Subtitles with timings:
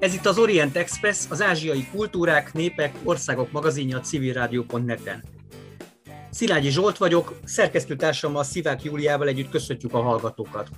[0.00, 5.24] Ez itt az Orient Express, az ázsiai kultúrák, népek, országok magazinja a civilrádió.net-en.
[6.30, 10.68] Szilágyi Zsolt vagyok, szerkesztőtársammal Szivák Júliával együtt köszöntjük a hallgatókat.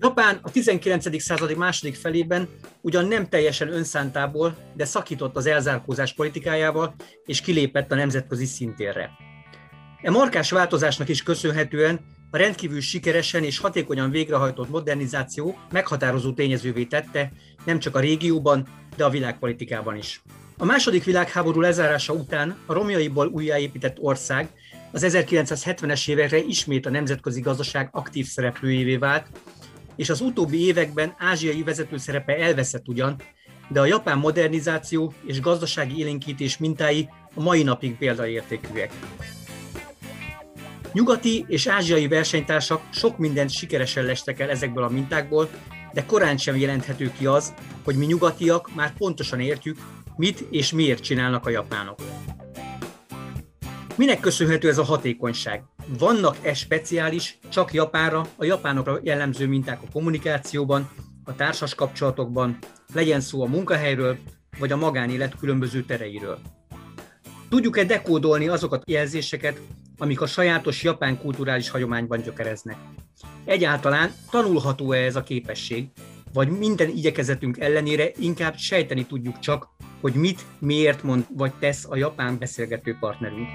[0.00, 1.22] Japán a 19.
[1.22, 2.48] századi második felében
[2.80, 6.94] ugyan nem teljesen önszántából, de szakított az elzárkózás politikájával,
[7.24, 9.10] és kilépett a nemzetközi szintérre.
[10.02, 17.32] E markás változásnak is köszönhetően a rendkívül sikeresen és hatékonyan végrehajtott modernizáció meghatározó tényezővé tette
[17.64, 20.22] nem csak a régióban, de a világpolitikában is.
[20.58, 24.48] A második világháború lezárása után a romjaiból újjáépített ország
[24.92, 29.26] az 1970-es évekre ismét a nemzetközi gazdaság aktív szereplőjévé vált,
[29.98, 33.16] és az utóbbi években ázsiai vezetőszerepe elveszett ugyan,
[33.68, 38.92] de a japán modernizáció és gazdasági élénkítés mintái a mai napig példaértékűek.
[40.92, 45.48] Nyugati és ázsiai versenytársak sok mindent sikeresen lestek el ezekből a mintákból,
[45.92, 49.78] de korán sem jelenthető ki az, hogy mi nyugatiak már pontosan értjük,
[50.16, 51.98] mit és miért csinálnak a japánok.
[53.96, 55.62] Minek köszönhető ez a hatékonyság?
[55.96, 60.90] Vannak-e speciális, csak Japánra, a japánokra jellemző minták a kommunikációban,
[61.24, 62.58] a társas kapcsolatokban,
[62.94, 64.16] legyen szó a munkahelyről,
[64.58, 66.38] vagy a magánélet különböző tereiről?
[67.48, 69.60] Tudjuk-e dekódolni azokat a jelzéseket,
[69.98, 72.76] amik a sajátos japán kulturális hagyományban gyökereznek?
[73.44, 75.88] Egyáltalán tanulható-e ez a képesség,
[76.32, 79.68] vagy minden igyekezetünk ellenére inkább sejteni tudjuk csak,
[80.00, 83.48] hogy mit, miért mond vagy tesz a japán beszélgető partnerünk.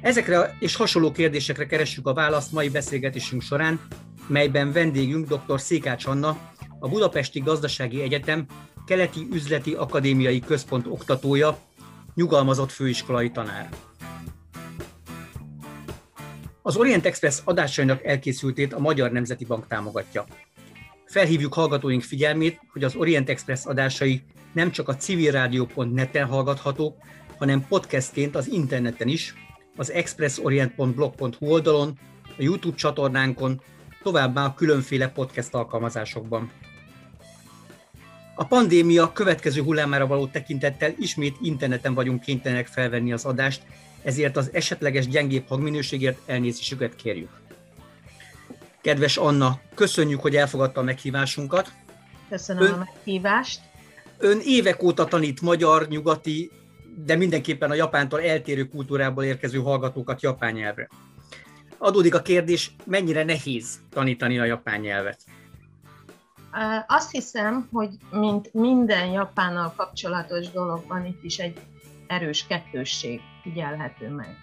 [0.00, 3.80] Ezekre és hasonló kérdésekre keressük a választ mai beszélgetésünk során,
[4.26, 5.60] melyben vendégünk dr.
[5.60, 6.38] Székács Anna,
[6.78, 8.46] a Budapesti Gazdasági Egyetem
[8.86, 11.58] Keleti Üzleti Akadémiai Központ oktatója,
[12.14, 13.68] nyugalmazott főiskolai tanár.
[16.62, 20.26] Az Orient Express adásainak elkészültét a Magyar Nemzeti Bank támogatja.
[21.04, 24.22] Felhívjuk hallgatóink figyelmét, hogy az Orient Express adásai
[24.52, 26.96] nem csak a civilrádió.net-en hallgathatók,
[27.38, 29.34] hanem podcastként az interneten is,
[29.78, 33.62] az expressorient.blog.hu oldalon, a YouTube csatornánkon,
[34.02, 36.50] továbbá a különféle podcast alkalmazásokban.
[38.34, 43.62] A pandémia következő hullámára való tekintettel ismét interneten vagyunk kénytelenek felvenni az adást,
[44.02, 47.30] ezért az esetleges gyengébb hangminőségért elnézésüket kérjük.
[48.80, 51.72] Kedves Anna, köszönjük, hogy elfogadta a meghívásunkat.
[52.28, 53.60] Köszönöm ön, a meghívást.
[54.18, 56.50] Ön évek óta tanít magyar, nyugati,
[57.04, 60.88] de mindenképpen a Japántól eltérő kultúrából érkező hallgatókat japán nyelvre.
[61.78, 65.20] Adódik a kérdés, mennyire nehéz tanítani a japán nyelvet?
[66.86, 71.60] Azt hiszem, hogy mint minden Japánnal kapcsolatos dologban itt is egy
[72.06, 74.36] erős kettősség figyelhető meg.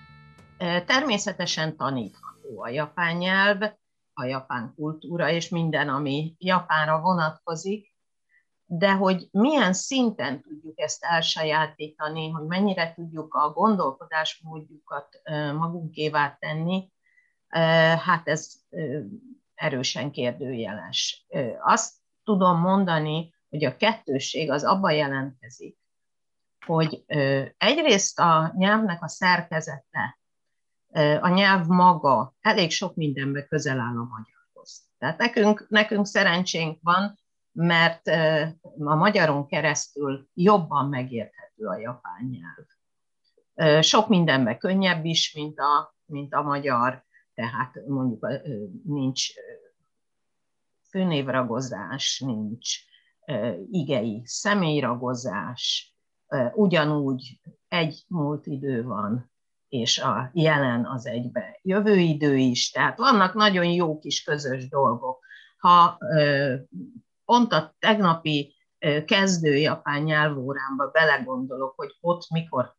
[0.85, 3.61] Természetesen tanítható a japán nyelv,
[4.13, 7.94] a japán kultúra és minden, ami Japánra vonatkozik,
[8.65, 15.21] de hogy milyen szinten tudjuk ezt elsajátítani, hogy mennyire tudjuk a gondolkodásmódjukat
[15.57, 16.91] magunkévá tenni,
[18.05, 18.53] hát ez
[19.55, 21.25] erősen kérdőjeles.
[21.63, 21.93] Azt
[22.23, 25.77] tudom mondani, hogy a kettősség az abban jelentkezik,
[26.65, 27.03] hogy
[27.57, 30.19] egyrészt a nyelvnek a szerkezete,
[31.21, 34.83] a nyelv maga elég sok mindenbe közel áll a magyarhoz.
[34.97, 37.19] Tehát nekünk, nekünk szerencsénk van,
[37.55, 38.07] mert
[38.77, 43.83] a magyaron keresztül jobban megérthető a japán nyelv.
[43.83, 48.27] Sok mindenben könnyebb is, mint a, mint a magyar, tehát mondjuk
[48.85, 49.27] nincs
[50.89, 52.77] főnévragozás, nincs
[53.71, 55.95] igei személyragozás,
[56.53, 59.31] ugyanúgy egy múlt idő van,
[59.67, 65.23] és a jelen az egybe jövő idő is, tehát vannak nagyon jó kis közös dolgok.
[65.57, 65.97] Ha
[67.25, 68.55] pont a tegnapi
[69.05, 72.75] kezdő japán nyelvórámba belegondolok, hogy ott mikor,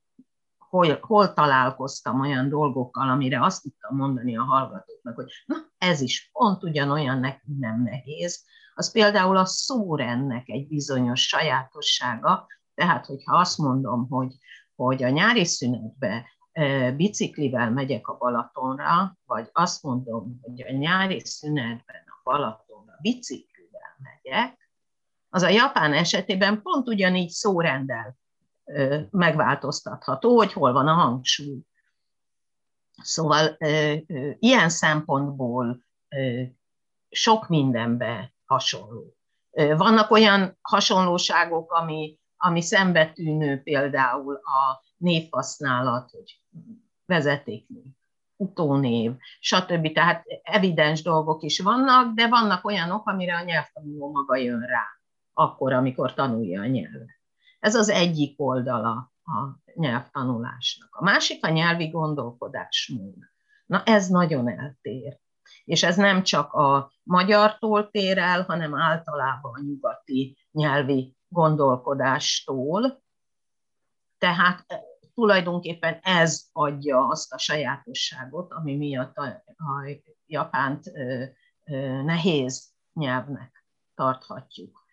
[0.59, 6.31] hol, hol találkoztam olyan dolgokkal, amire azt tudtam mondani a hallgatóknak, hogy na, ez is
[6.33, 8.45] pont ugyanolyan nekünk nem nehéz,
[8.75, 14.35] az például a szórendnek egy bizonyos sajátossága, tehát hogyha azt mondom, hogy,
[14.75, 16.27] hogy a nyári szünetbe
[16.97, 23.56] biciklivel megyek a Balatonra, vagy azt mondom, hogy a nyári szünetben a Balatonra biciklivel
[23.99, 24.71] megyek,
[25.29, 28.17] az a japán esetében pont ugyanígy szórendel
[29.11, 31.61] megváltoztatható, hogy hol van a hangsúly.
[33.03, 33.57] Szóval
[34.39, 35.85] ilyen szempontból
[37.09, 39.17] sok mindenbe hasonló.
[39.51, 46.41] Vannak olyan hasonlóságok, ami, ami szembetűnő például a névhasználat, hogy
[47.05, 47.85] vezetéknév,
[48.37, 49.93] utónév, stb.
[49.93, 54.85] Tehát evidens dolgok is vannak, de vannak olyanok, amire a nyelvtanuló maga jön rá,
[55.33, 57.17] akkor, amikor tanulja a nyelvet.
[57.59, 60.89] Ez az egyik oldala a nyelvtanulásnak.
[60.95, 63.15] A másik a nyelvi gondolkodásmód.
[63.67, 65.19] Na ez nagyon eltér.
[65.65, 73.03] És ez nem csak a magyartól tér el, hanem általában a nyugati nyelvi gondolkodástól.
[74.19, 74.79] Tehát eh,
[75.17, 80.93] tulajdonképpen ez adja azt a sajátosságot, ami miatt a, a japánt
[82.05, 83.65] nehéz nyelvnek
[83.95, 84.85] tarthatjuk.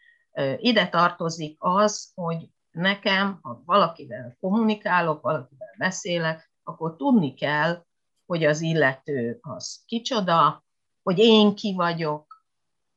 [0.58, 7.86] Ide tartozik az, hogy nekem, ha valakivel kommunikálok, valakivel beszélek, akkor tudni kell,
[8.26, 10.64] hogy az illető az kicsoda,
[11.02, 12.46] hogy én ki vagyok,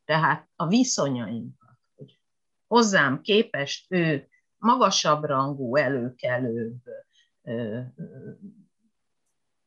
[0.05, 2.19] tehát a viszonyainkat, hogy
[2.67, 6.82] hozzám képest ő magasabb rangú, előkelőbb,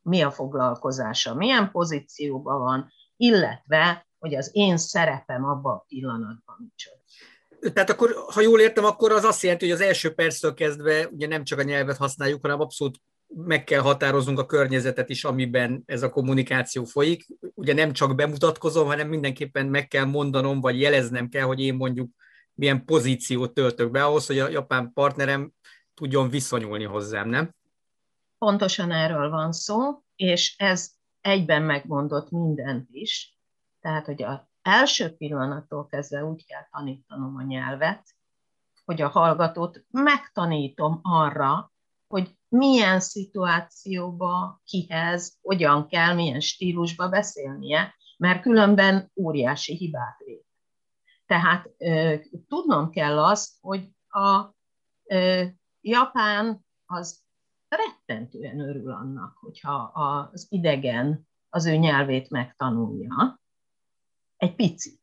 [0.01, 6.97] mi a foglalkozása, milyen pozícióban van, illetve, hogy az én szerepem abban a pillanatban micsoda.
[7.73, 11.27] Tehát akkor, ha jól értem, akkor az azt jelenti, hogy az első perctől kezdve ugye
[11.27, 16.03] nem csak a nyelvet használjuk, hanem abszolút meg kell határoznunk a környezetet is, amiben ez
[16.03, 17.27] a kommunikáció folyik.
[17.53, 22.09] Ugye nem csak bemutatkozom, hanem mindenképpen meg kell mondanom, vagy jeleznem kell, hogy én mondjuk
[22.53, 25.51] milyen pozíciót töltök be ahhoz, hogy a japán partnerem
[25.93, 27.55] tudjon viszonyulni hozzám, nem?
[28.39, 30.91] Pontosan erről van szó, és ez
[31.21, 33.39] egyben megmondott mindent is.
[33.79, 38.15] Tehát, hogy a első pillanattól kezdve úgy kell tanítanom a nyelvet,
[38.85, 41.73] hogy a hallgatót megtanítom arra,
[42.07, 50.45] hogy milyen szituációba, kihez, hogyan kell, milyen stílusba beszélnie, mert különben óriási hibát vét.
[51.25, 52.15] Tehát ö,
[52.47, 54.55] tudnom kell azt, hogy a
[55.03, 55.43] ö,
[55.81, 57.23] Japán az
[57.69, 63.41] rettentően örül annak, hogyha az idegen az ő nyelvét megtanulja,
[64.37, 64.99] egy picit.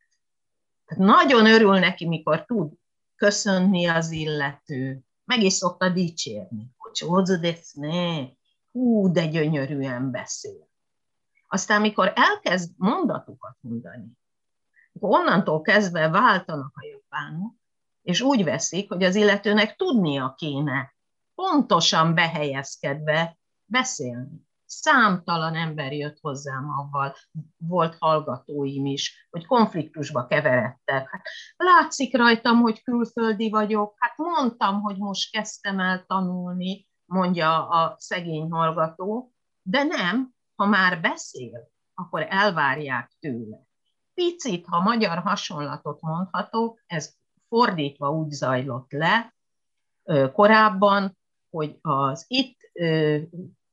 [0.85, 2.73] Tehát nagyon örül neki, mikor tud
[3.15, 6.93] köszönni az illető, meg is szokta dicsérni, hogy
[7.73, 8.25] ne,
[8.71, 10.67] hú, de gyönyörűen beszél.
[11.47, 14.11] Aztán, mikor elkezd mondatokat mondani,
[14.93, 17.53] akkor onnantól kezdve váltanak a japánok,
[18.01, 20.95] és úgy veszik, hogy az illetőnek tudnia kéne
[21.37, 27.15] pontosan behelyezkedve beszélni számtalan ember jött hozzám avval,
[27.57, 31.09] volt hallgatóim is, hogy konfliktusba keveredtek.
[31.09, 31.21] Hát
[31.57, 38.49] látszik rajtam, hogy külföldi vagyok, hát mondtam, hogy most kezdtem el tanulni, mondja a szegény
[38.49, 43.57] hallgató, de nem, ha már beszél, akkor elvárják tőle.
[44.13, 47.13] Picit, ha magyar hasonlatot mondhatok, ez
[47.47, 49.35] fordítva úgy zajlott le
[50.33, 51.16] korábban,
[51.49, 52.57] hogy az itt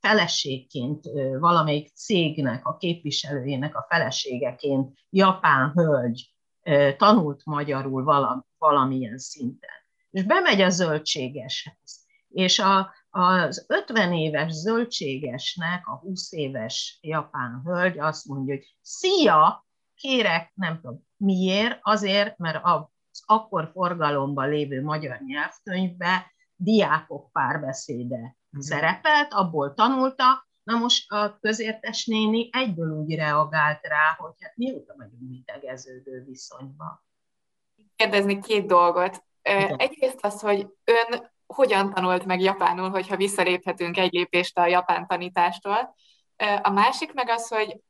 [0.00, 1.04] feleségként,
[1.38, 6.34] valamelyik cégnek a képviselőjének a feleségeként japán hölgy
[6.96, 8.04] tanult magyarul
[8.58, 9.70] valamilyen szinten.
[10.10, 17.98] És bemegy a zöldségeshez, és a, az 50 éves zöldségesnek a 20 éves japán hölgy
[17.98, 25.20] azt mondja, hogy szia, kérek, nem tudom miért, azért, mert az akkor forgalomban lévő magyar
[25.20, 28.62] nyelvkönyvbe diákok párbeszéde Mhm.
[28.62, 34.94] szerepelt, abból tanulta, na most a közértes néni egyből úgy reagált rá, hogy hát mióta
[34.96, 37.04] vagyunk mi tegeződő viszonyban.
[37.96, 39.24] Kérdezni két dolgot.
[39.42, 39.76] Igen.
[39.76, 45.94] Egyrészt az, hogy ön hogyan tanult meg japánul, hogyha visszaléphetünk egy lépést a japán tanítástól.
[46.62, 47.80] A másik meg az, hogy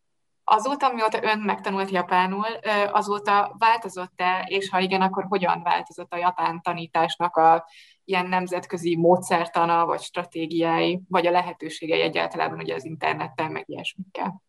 [0.44, 2.46] azóta, mióta ön megtanult japánul,
[2.92, 7.66] azóta változott-e, és ha igen, akkor hogyan változott a japán tanításnak a
[8.04, 14.42] ilyen nemzetközi módszertana, vagy stratégiái, vagy a lehetőségei egyáltalán ugye az interneten, meg ilyesmikkel.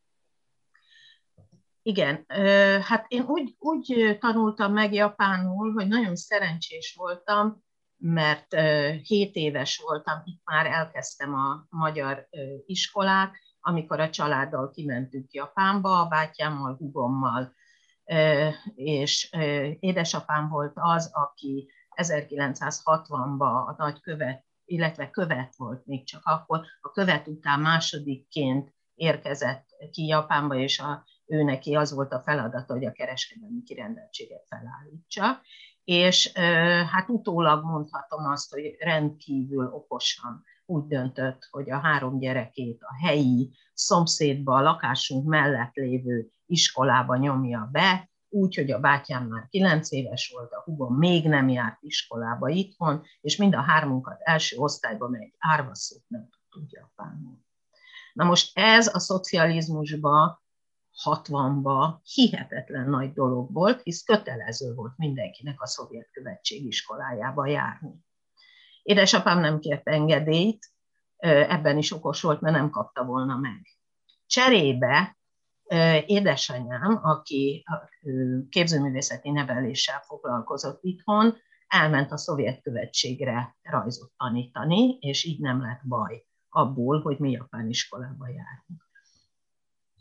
[1.82, 2.26] Igen,
[2.82, 7.64] hát én úgy, úgy tanultam meg japánul, hogy nagyon szerencsés voltam,
[7.98, 8.54] mert
[9.02, 12.28] 7 éves voltam, itt már elkezdtem a magyar
[12.66, 17.54] iskolát, amikor a családdal kimentünk Japánba, a bátyámmal, hugommal,
[18.76, 19.30] és
[19.80, 26.92] édesapám volt az, aki 1960-ban a nagy követ, illetve követ volt még csak akkor, a
[26.92, 32.86] követ után másodikként érkezett ki Japánba, és a, ő neki az volt a feladata, hogy
[32.86, 35.42] a kereskedelmi kirendeltséget felállítsa.
[35.84, 36.32] És
[36.92, 43.52] hát utólag mondhatom azt, hogy rendkívül okosan úgy döntött, hogy a három gyerekét a helyi
[43.74, 50.32] szomszédba, a lakásunk mellett lévő iskolába nyomja be, úgy, hogy a bátyám már kilenc éves
[50.34, 55.34] volt, a húgom még nem járt iskolába itthon, és mind a hármunkat első osztályba megy,
[55.38, 57.40] árva szót nem tudtunk japánul.
[58.14, 60.44] Na most ez a szocializmusban
[61.04, 68.06] 60-ba hihetetlen nagy dolog volt, hisz kötelező volt mindenkinek a szovjet követség iskolájába járni.
[68.84, 70.74] Édesapám nem kért engedélyt,
[71.18, 73.68] ebben is okos volt, mert nem kapta volna meg.
[74.26, 75.15] Cserébe
[76.06, 77.66] édesanyám, aki
[78.50, 81.34] képzőművészeti neveléssel foglalkozott itthon,
[81.68, 87.70] elment a szovjet követségre rajzot tanítani, és így nem lett baj abból, hogy mi japán
[87.70, 88.84] iskolába járunk.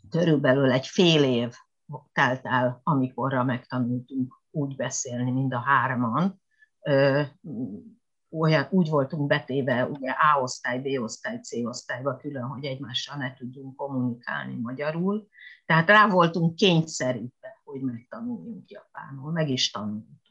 [0.09, 1.53] Körülbelül egy fél év
[2.11, 6.41] telt el, amikorra megtanultunk úgy beszélni, mind a hárman,
[8.31, 13.33] olyan, úgy voltunk betéve ugye A osztály, B osztály, C osztályba külön, hogy egymással ne
[13.33, 15.27] tudjunk kommunikálni magyarul.
[15.65, 20.23] Tehát rá voltunk kényszerítve, hogy megtanuljunk japánul, meg is tanultunk.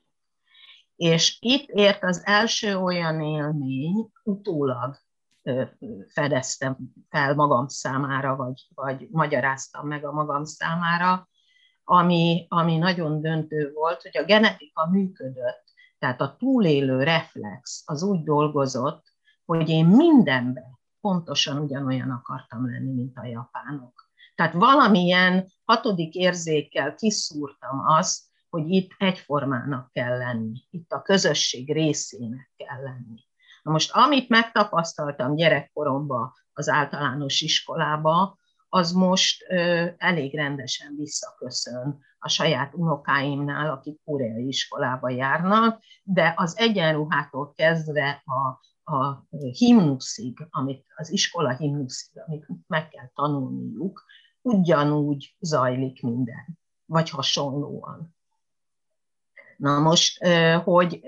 [0.97, 4.97] És itt ért az első olyan élmény, utólag
[6.09, 6.77] fedeztem
[7.09, 11.29] fel magam számára, vagy, vagy magyaráztam meg a magam számára,
[11.85, 15.65] ami, ami nagyon döntő volt, hogy a genetika működött,
[15.99, 19.05] tehát a túlélő reflex az úgy dolgozott,
[19.45, 24.09] hogy én mindenben pontosan ugyanolyan akartam lenni, mint a japánok.
[24.35, 32.53] Tehát valamilyen hatodik érzékkel kiszúrtam azt, hogy itt egyformának kell lenni, itt a közösség részének
[32.57, 33.25] kell lenni.
[33.63, 42.29] Na most, amit megtapasztaltam gyerekkoromban az általános iskolába, az most ö, elég rendesen visszaköszön a
[42.29, 51.11] saját unokáimnál, akik koreai iskolába járnak, de az egyenruhától kezdve a, a himnuszig, amit az
[51.11, 54.05] iskola himnuszig, amit meg kell tanulniuk,
[54.41, 58.15] ugyanúgy zajlik minden, vagy hasonlóan.
[59.57, 60.25] Na most,
[60.65, 61.01] hogy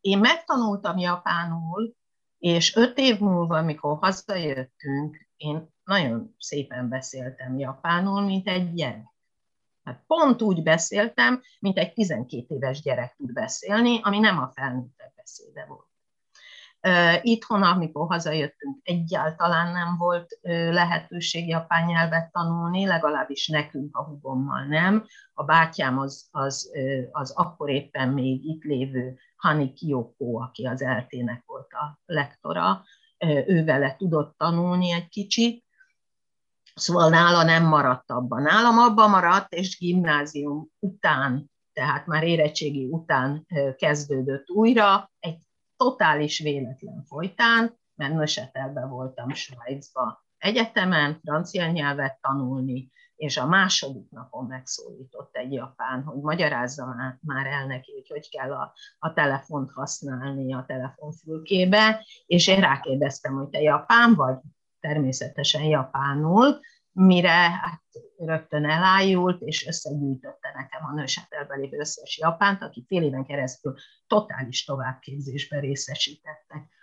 [0.00, 1.94] én megtanultam japánul,
[2.38, 9.14] és öt év múlva, amikor hazajöttünk, én nagyon szépen beszéltem japánul, mint egy gyerek.
[9.86, 15.12] Hát pont úgy beszéltem, mint egy 12 éves gyerek tud beszélni, ami nem a felnőttek
[15.16, 15.84] beszéde volt.
[17.22, 20.38] Itthon, amikor hazajöttünk, egyáltalán nem volt
[20.70, 25.06] lehetőség japán nyelvet tanulni, legalábbis nekünk a hugommal nem.
[25.34, 26.70] A bátyám az, az,
[27.10, 32.84] az akkor éppen még itt lévő Hani Kiyoko, aki az eltének volt a lektora,
[33.46, 35.65] ő vele tudott tanulni egy kicsit,
[36.80, 38.42] Szóval nála nem maradt abban.
[38.42, 45.38] Nálam abban maradt, és gimnázium után, tehát már érettségi után kezdődött újra, egy
[45.76, 54.46] totális véletlen folytán, mert Nösetelbe voltam Svájcba egyetemen, francia nyelvet tanulni, és a második napon
[54.46, 60.54] megszólított egy japán, hogy magyarázza már, el neki, hogy hogy kell a, a telefont használni
[60.54, 64.36] a telefonfülkébe, és én rákérdeztem, hogy te japán vagy?
[64.80, 66.60] Természetesen japánul,
[66.92, 67.82] mire hát
[68.16, 73.74] rögtön elájult, és összegyűjtötte nekem a nősetelben lévő összes japánt, aki fél éven keresztül
[74.06, 76.74] totális továbbképzésben részesítettek.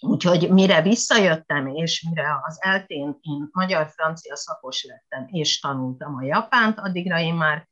[0.00, 6.78] Úgyhogy mire visszajöttem, és mire az eltén én magyar-francia szakos lettem, és tanultam a japánt,
[6.78, 7.68] addigra én már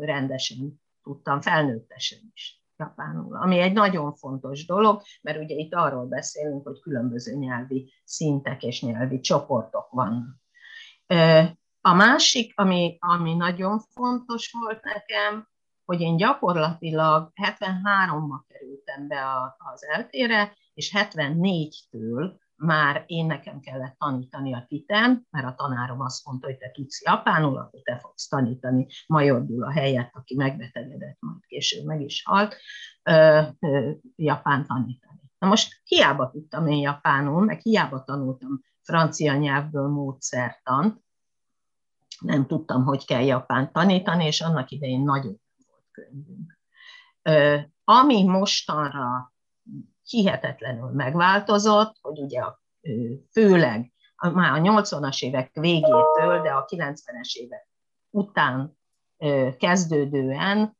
[0.00, 6.66] rendesen tudtam, felnőttesen is japánul, ami egy nagyon fontos dolog, mert ugye itt arról beszélünk,
[6.66, 10.42] hogy különböző nyelvi szintek és nyelvi csoportok vannak.
[11.80, 15.48] A másik, ami, ami nagyon fontos volt nekem,
[15.84, 19.20] hogy én gyakorlatilag 73-ba kerültem be
[19.72, 26.26] az eltére, és 74-től már én nekem kellett tanítani a titen, mert a tanárom azt
[26.26, 31.46] mondta, hogy te tudsz japánul, akkor te fogsz tanítani Major Gyula helyett, aki megbetegedett, majd
[31.46, 32.56] később meg is halt,
[33.02, 35.20] ö, ö, japán tanítani.
[35.38, 41.02] Na most hiába tudtam én japánul, meg hiába tanultam francia nyelvből módszertant,
[42.20, 46.58] nem tudtam, hogy kell japán tanítani, és annak idején nagyon volt könyvünk.
[47.84, 49.33] Ami mostanra
[50.04, 52.62] hihetetlenül megváltozott, hogy ugye a,
[53.32, 57.68] főleg már a 80-as évek végétől, de a 90-es évek
[58.10, 58.76] után
[59.58, 60.76] kezdődően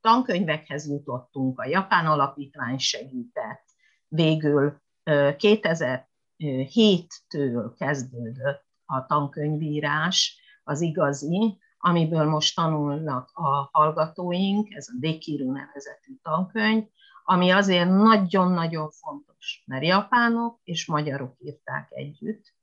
[0.00, 3.64] tankönyvekhez jutottunk, a Japán Alapítvány segített,
[4.08, 15.52] végül 2007-től kezdődött a tankönyvírás, az igazi, amiből most tanulnak a hallgatóink, ez a Dekiru
[15.52, 16.84] nevezetű tankönyv,
[17.24, 22.54] ami azért nagyon-nagyon fontos, mert japánok és magyarok írták együtt,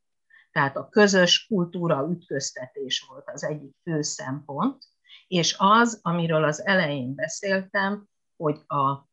[0.52, 4.84] tehát a közös kultúra ütköztetés volt az egyik fő szempont,
[5.28, 9.08] És az, amiről az elején beszéltem, hogy a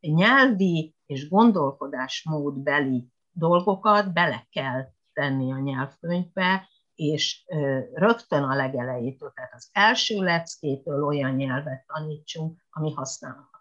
[0.00, 7.44] nyelvi és gondolkodásmódbeli dolgokat bele kell tenni a nyelvkönyvbe, és
[7.92, 13.59] rögtön a legelejétől, tehát az első leckétől olyan nyelvet tanítsunk, ami használható.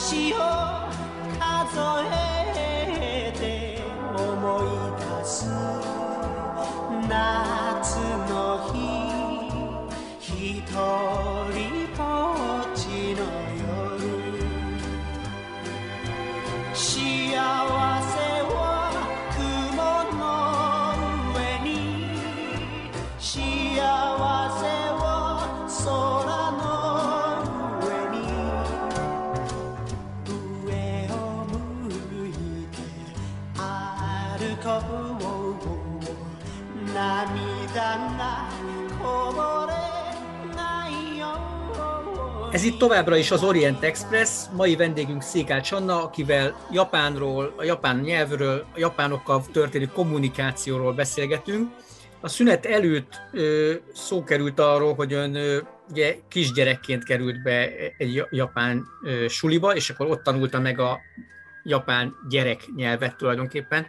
[0.00, 0.36] 星を
[1.38, 1.76] 数
[2.10, 3.82] えて
[4.16, 4.66] 思い
[4.98, 5.44] 出す。
[7.06, 7.49] な
[42.52, 47.98] Ez itt továbbra is az Orient Express, mai vendégünk Székács Anna, akivel Japánról, a japán
[47.98, 51.70] nyelvről, a japánokkal történő kommunikációról beszélgetünk.
[52.20, 55.58] A szünet előtt ö, szó került arról, hogy ön ö,
[55.90, 60.98] ugye kisgyerekként került be egy japán ö, suliba, és akkor ott tanulta meg a
[61.64, 63.86] japán gyerek nyelvet tulajdonképpen.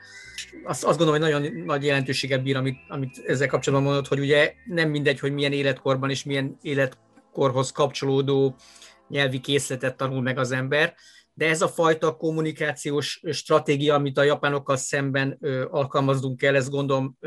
[0.63, 4.53] Azt, azt gondolom, hogy nagyon nagy jelentőséget bír, amit, amit ezzel kapcsolatban mondott, hogy ugye
[4.66, 6.57] nem mindegy, hogy milyen életkorban és milyen
[7.31, 8.55] életkorhoz kapcsolódó
[9.07, 10.96] nyelvi készletet tanul meg az ember,
[11.33, 15.39] de ez a fajta kommunikációs stratégia, amit a japánokkal szemben
[15.70, 17.17] alkalmaznunk kell, ez gondolom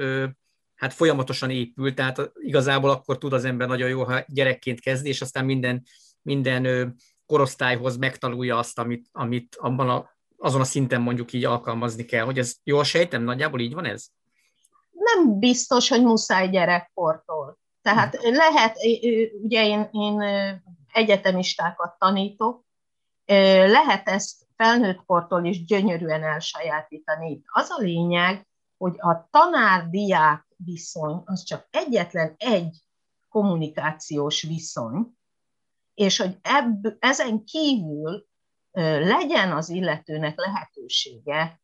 [0.74, 5.20] hát folyamatosan épül, tehát igazából akkor tud az ember nagyon jó, ha gyerekként kezdi, és
[5.20, 5.82] aztán minden,
[6.22, 6.94] minden
[7.26, 12.38] korosztályhoz megtanulja azt, amit, amit abban a azon a szinten mondjuk így alkalmazni kell, hogy
[12.38, 14.06] ez jól sejtem, nagyjából így van ez?
[14.90, 17.58] Nem biztos, hogy muszáj gyerekkortól.
[17.84, 18.76] Tehát lehet,
[19.42, 20.22] ugye én, én
[20.92, 22.64] egyetemistákat tanítok,
[23.66, 27.42] lehet ezt felnőttkortól is gyönyörűen elsajátítani.
[27.46, 32.76] Az a lényeg, hogy a tanár-diák viszony az csak egyetlen egy
[33.28, 35.16] kommunikációs viszony,
[35.94, 38.26] és hogy ebb, ezen kívül
[39.00, 41.60] legyen az illetőnek lehetősége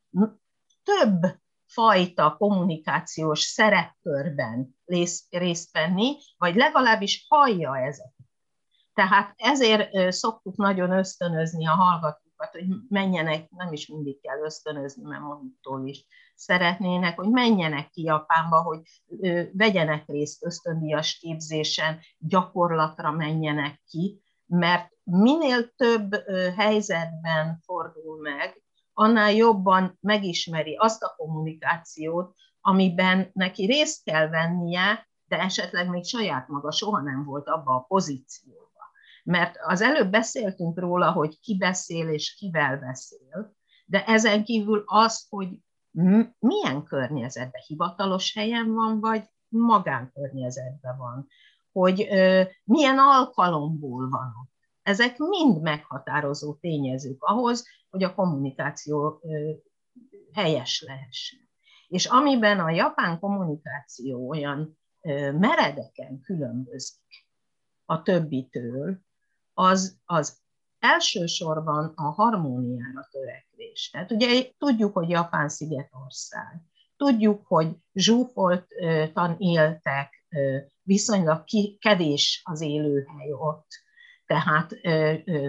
[0.83, 1.39] több
[1.73, 4.77] fajta kommunikációs szerepkörben
[5.31, 8.15] részt venni, vagy legalábbis hallja ezeket.
[8.95, 15.23] Tehát ezért szoktuk nagyon ösztönözni a hallgatókat, hogy menjenek, nem is mindig kell ösztönözni, mert
[15.23, 18.81] maguktól is szeretnének, hogy menjenek ki Japánba, hogy
[19.53, 26.15] vegyenek részt ösztöndíjas képzésen, gyakorlatra menjenek ki, mert minél több
[26.57, 28.63] helyzetben fordul meg,
[29.01, 36.49] annál jobban megismeri azt a kommunikációt, amiben neki részt kell vennie, de esetleg még saját
[36.49, 38.91] maga soha nem volt abba a pozícióba.
[39.25, 45.27] Mert az előbb beszéltünk róla, hogy ki beszél és kivel beszél, de ezen kívül az,
[45.29, 45.49] hogy
[46.39, 51.27] milyen környezetben, hivatalos helyen van, vagy magánkörnyezetben van,
[51.73, 52.09] hogy
[52.65, 59.23] milyen alkalomból van ott ezek mind meghatározó tényezők ahhoz, hogy a kommunikáció
[60.33, 61.49] helyes lehessen.
[61.89, 64.79] És amiben a japán kommunikáció olyan
[65.33, 67.27] meredeken különbözik
[67.85, 68.99] a többitől,
[69.55, 70.39] az, az
[70.79, 73.91] elsősorban a harmóniára törekvés.
[73.91, 76.63] Tehát ugye tudjuk, hogy Japán szigetország,
[76.97, 80.27] tudjuk, hogy zsúfoltan éltek,
[80.83, 81.45] viszonylag
[81.79, 83.69] kevés az élőhely ott,
[84.31, 84.71] tehát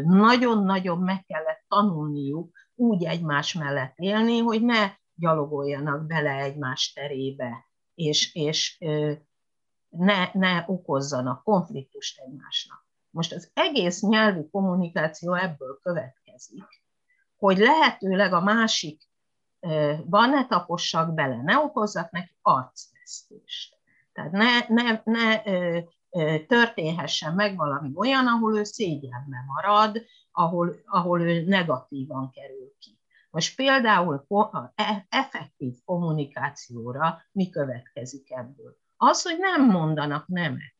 [0.03, 7.65] nagyon-nagyon meg kellett tanulniuk úgy egymás mellett élni, hogy ne gyalogoljanak bele egymás terébe,
[7.95, 8.77] és, és
[9.89, 12.85] ne, ne okozzanak konfliktust egymásnak.
[13.09, 16.83] Most az egész nyelvi kommunikáció ebből következik,
[17.37, 19.09] hogy lehetőleg a másik
[20.05, 23.77] van ne tapossak bele, ne okozzak neki arcvesztést.
[24.13, 25.41] Tehát ne, ne, ne
[26.47, 32.99] történhessen meg valami olyan, ahol ő szégyenbe marad, ahol, ahol ő negatívan kerül ki.
[33.29, 34.25] Most például
[34.75, 38.77] e, effektív kommunikációra mi következik ebből?
[38.97, 40.75] Az, hogy nem mondanak nemet.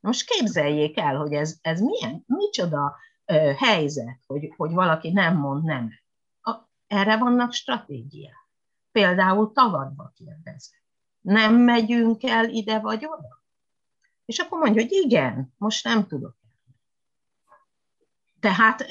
[0.00, 5.64] Most képzeljék el, hogy ez, ez milyen, micsoda ö, helyzet, hogy, hogy valaki nem mond
[5.64, 6.02] nemet.
[6.40, 6.54] A,
[6.86, 8.48] erre vannak stratégiák.
[8.92, 10.84] Például tagadva kérdezek.
[11.20, 13.35] Nem megyünk el ide vagy oda?
[14.26, 16.36] És akkor mondja, hogy igen, most nem tudok.
[18.40, 18.86] Tehát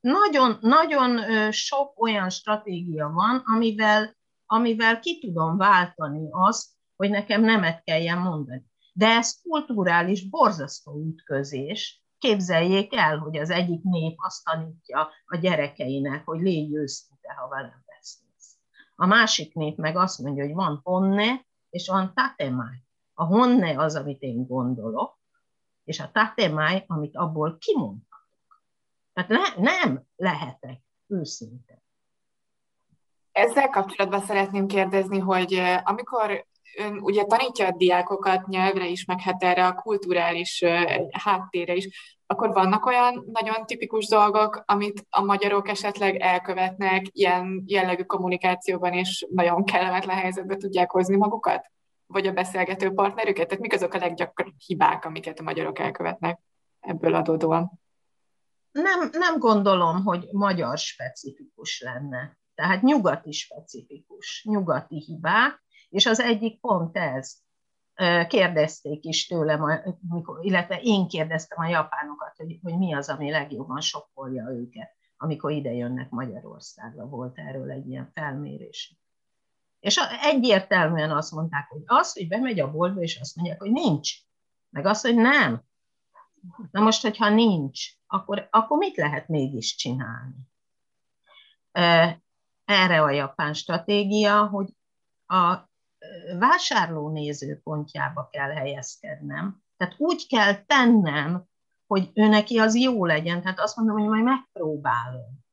[0.00, 1.20] nagyon, nagyon
[1.52, 8.64] sok olyan stratégia van, amivel, amivel ki tudom váltani azt, hogy nekem nemet kelljen mondani.
[8.92, 12.02] De ez kulturális, borzasztó ütközés.
[12.18, 17.84] Képzeljék el, hogy az egyik nép azt tanítja a gyerekeinek, hogy légy őszinte, ha velem
[17.86, 18.56] beszélsz.
[18.94, 22.87] A másik nép meg azt mondja, hogy van honne, és van tatemai.
[23.18, 25.18] A honne az, amit én gondolok,
[25.84, 27.96] és a tatemai, amit abból kimond.
[29.12, 31.82] Tehát ne, nem lehetek őszinte.
[33.32, 39.42] Ezzel kapcsolatban szeretném kérdezni, hogy amikor ön ugye tanítja a diákokat nyelvre is, meg hát
[39.42, 40.64] erre a kulturális
[41.10, 48.02] háttérre is, akkor vannak olyan nagyon tipikus dolgok, amit a magyarok esetleg elkövetnek ilyen jellegű
[48.02, 51.76] kommunikációban, és nagyon kellemetlen helyzetbe tudják hozni magukat?
[52.08, 53.46] Vagy a beszélgető partnerüket?
[53.46, 56.40] Tehát mik azok a leggyakoribb hibák, amiket a magyarok elkövetnek
[56.80, 57.80] ebből adódóan?
[58.82, 62.38] nem, nem gondolom, hogy magyar specifikus lenne.
[62.54, 67.36] Tehát nyugati specifikus, nyugati hibák, és az egyik pont ez.
[68.28, 69.82] Kérdezték is tőlem,
[70.40, 75.72] illetve én kérdeztem a japánokat, hogy, hogy mi az, ami legjobban sokkolja őket, amikor ide
[75.72, 77.06] jönnek Magyarországra.
[77.06, 78.96] Volt erről egy ilyen felmérés.
[79.80, 84.12] És egyértelműen azt mondták, hogy az, hogy bemegy a boltba, és azt mondják, hogy nincs.
[84.70, 85.62] Meg az, hogy nem.
[86.70, 90.36] Na most, hogyha nincs, akkor, akkor mit lehet mégis csinálni?
[92.64, 94.68] Erre a japán stratégia, hogy
[95.26, 95.68] a
[96.38, 99.62] vásárló nézőpontjába kell helyezkednem.
[99.76, 101.44] Tehát úgy kell tennem,
[101.86, 103.42] hogy ő neki az jó legyen.
[103.42, 105.46] Tehát azt mondom, hogy majd megpróbálom.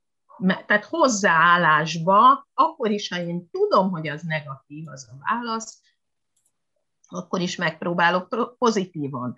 [0.66, 5.82] Tehát hozzáállásba, akkor is, ha én tudom, hogy az negatív az a válasz,
[7.08, 9.36] akkor is megpróbálok pozitívan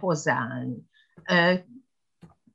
[0.00, 0.90] hozzáállni.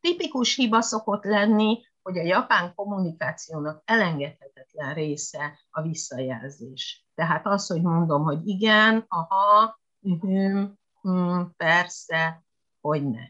[0.01, 7.05] Tipikus hiba szokott lenni, hogy a japán kommunikációnak elengedhetetlen része a visszajelzés.
[7.15, 12.43] Tehát az, hogy mondom, hogy igen, aha, hm, persze,
[12.81, 13.23] hogy ne.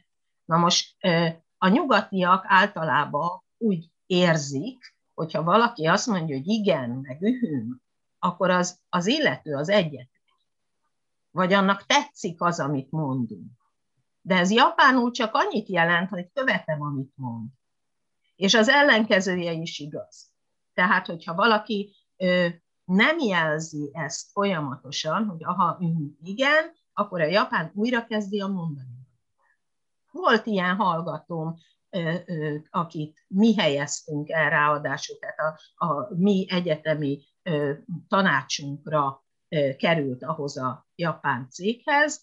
[0.46, 0.96] Na most
[1.58, 7.82] a nyugatiak általában úgy érzik, hogyha valaki azt mondja, hogy igen, meg ühüm,
[8.20, 10.10] akkor az, az illető az egyet.
[11.32, 13.52] Vagy annak tetszik az, amit mondunk.
[14.22, 17.50] De ez japánul csak annyit jelent, hogy követem, amit mond.
[18.36, 20.32] És az ellenkezője is igaz.
[20.74, 22.48] Tehát, hogyha valaki ö,
[22.84, 25.82] nem jelzi ezt folyamatosan, hogy aha,
[26.24, 29.08] igen, akkor a japán újra kezdi a mondani.
[30.12, 31.56] Volt ilyen hallgatóm,
[32.70, 37.20] akit mi helyeztünk el ráadásul, tehát a, a mi egyetemi
[38.08, 39.24] tanácsunkra
[39.78, 42.22] került ahhoz a japán céghez,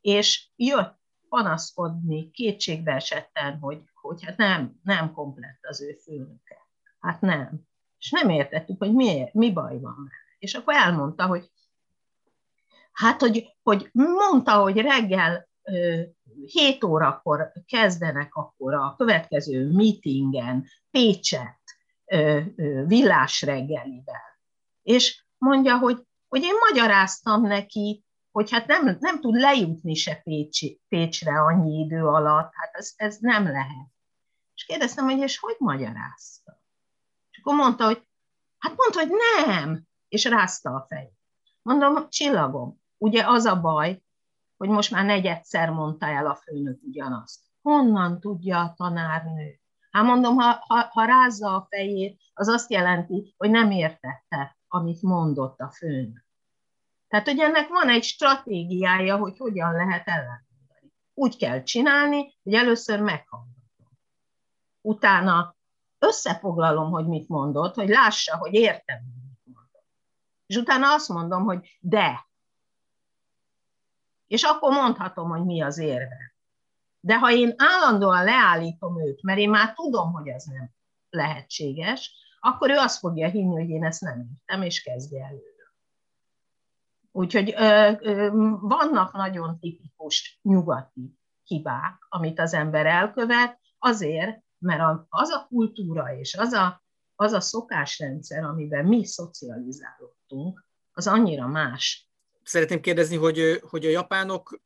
[0.00, 0.96] és jött
[1.28, 6.56] panaszkodni kétségbe esetten, hogy, hogy hát nem, nem komplett az ő főnöke.
[7.00, 7.60] Hát nem.
[7.98, 10.10] És nem értettük, hogy mi, mi baj van vele.
[10.38, 11.50] És akkor elmondta, hogy
[12.92, 15.48] hát, hogy, hogy mondta, hogy reggel
[16.46, 21.60] 7 órakor kezdenek akkor a következő meetingen Pécset
[22.86, 24.38] villás reggelivel.
[24.82, 30.60] És mondja, hogy, hogy én magyaráztam neki, hogy hát nem, nem tud lejutni se Pécs,
[30.88, 33.88] Pécsre annyi idő alatt, hát ez, ez nem lehet.
[34.54, 36.62] És kérdeztem, hogy és hogy magyarázta?
[37.30, 38.02] És akkor mondta, hogy
[38.58, 41.18] hát mondta, hogy nem, és rázta a fejét.
[41.62, 44.02] Mondom, csillagom, ugye az a baj,
[44.58, 47.40] hogy most már negyedszer mondta el a főnök ugyanazt.
[47.62, 49.60] Honnan tudja a tanárnő?
[49.90, 55.02] Hát mondom, ha, ha, ha rázza a fejét, az azt jelenti, hogy nem értette, amit
[55.02, 56.26] mondott a főnök.
[57.08, 60.92] Tehát, hogy ennek van egy stratégiája, hogy hogyan lehet ellenmondani.
[61.14, 63.98] Úgy kell csinálni, hogy először meghallgatom.
[64.80, 65.56] Utána
[65.98, 68.98] összefoglalom, hogy mit mondott, hogy lássa, hogy értem.
[70.46, 72.27] És utána azt mondom, hogy de.
[74.28, 76.34] És akkor mondhatom, hogy mi az érve.
[77.00, 80.70] De ha én állandóan leállítom őt, mert én már tudom, hogy ez nem
[81.10, 85.42] lehetséges, akkor ő azt fogja hinni, hogy én ezt nem értem, és kezdje elő.
[87.12, 88.28] Úgyhogy ö, ö,
[88.60, 96.34] vannak nagyon tipikus nyugati hibák, amit az ember elkövet, azért, mert az a kultúra és
[96.34, 96.82] az a,
[97.14, 102.07] az a szokásrendszer, amiben mi szocializálódtunk, az annyira más.
[102.48, 104.60] Szeretném kérdezni, hogy, hogy a japánok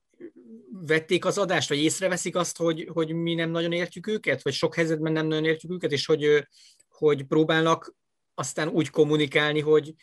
[0.70, 4.74] vették az adást, vagy észreveszik azt, hogy, hogy mi nem nagyon értjük őket, vagy sok
[4.74, 6.46] helyzetben nem nagyon értjük őket, és hogy,
[6.88, 7.94] hogy próbálnak
[8.34, 9.94] aztán úgy kommunikálni, hogy,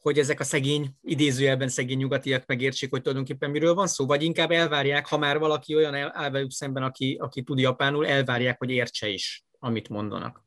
[0.00, 4.50] hogy ezek a szegény, idézőjelben szegény nyugatiak megértsék, hogy tulajdonképpen miről van szó, vagy inkább
[4.50, 9.08] elvárják, ha már valaki olyan áll velük szemben, aki, aki tud japánul, elvárják, hogy értse
[9.08, 10.44] is, amit mondanak.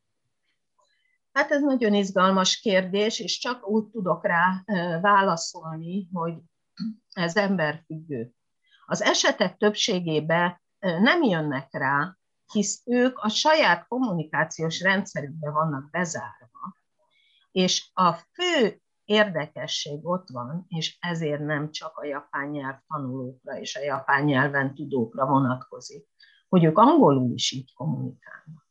[1.32, 4.64] Hát ez nagyon izgalmas kérdés, és csak úgy tudok rá
[5.02, 6.34] válaszolni, hogy
[7.14, 8.32] ez emberfüggő.
[8.86, 12.18] Az esetek többségében nem jönnek rá,
[12.52, 16.78] hisz ők a saját kommunikációs rendszerükbe vannak bezárva,
[17.52, 23.76] és a fő érdekesség ott van, és ezért nem csak a japán nyelv tanulókra és
[23.76, 26.08] a japán nyelven tudókra vonatkozik,
[26.50, 28.68] hogy ők angolul is így kommunikálnak.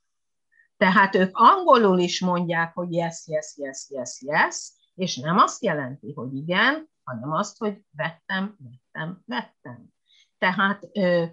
[0.77, 6.13] Tehát ők angolul is mondják, hogy yes, yes, yes, yes, yes, és nem azt jelenti,
[6.13, 9.87] hogy igen, hanem azt, hogy vettem, vettem, vettem.
[10.39, 11.25] Tehát ö,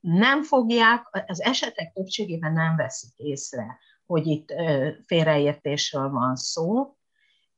[0.00, 6.96] nem fogják, az esetek többségében nem veszik észre, hogy itt ö, félreértésről van szó,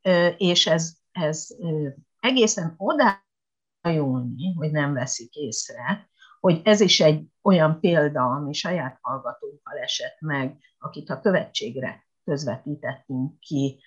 [0.02, 1.88] ö, és ez, ez ö,
[2.20, 9.78] egészen odájulni, hogy nem veszik észre, hogy ez is egy olyan példa, ami saját hallgatókkal
[9.78, 13.82] esett meg, akit a követségre közvetítettünk ki,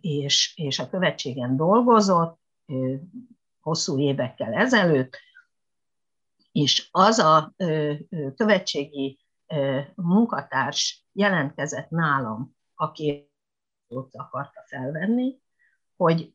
[0.00, 2.40] és, és a követségen dolgozott
[3.60, 5.18] hosszú évekkel ezelőtt,
[6.52, 7.54] és az a
[8.36, 9.18] követségi
[9.94, 13.30] munkatárs jelentkezett nálam, aki
[13.88, 15.38] ott akarta felvenni,
[15.96, 16.34] hogy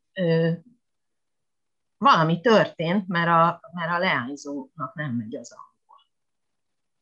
[1.98, 5.65] valami történt, mert a, mert a leányzónak nem megy az angol.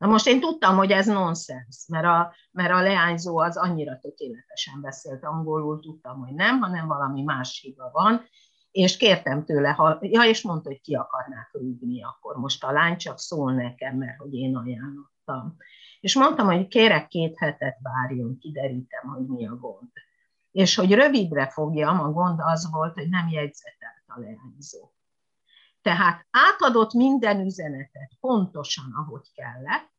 [0.03, 4.81] Na most én tudtam, hogy ez nonsens, mert a, mert a leányzó az annyira tökéletesen
[4.81, 8.21] beszélt angolul, tudtam, hogy nem, hanem valami más hiba van,
[8.71, 12.97] és kértem tőle, ha, ja, és mondta, hogy ki akarnák rúgni, akkor most a lány
[12.97, 15.55] csak szól nekem, mert hogy én ajánlottam.
[15.99, 19.91] És mondtam, hogy kérek két hetet várjon, kiderítem, hogy mi a gond.
[20.51, 24.91] És hogy rövidre fogjam, a gond az volt, hogy nem jegyzetelt a leányzó.
[25.83, 29.92] Tehát átadott minden üzenetet pontosan, ahogy kellett,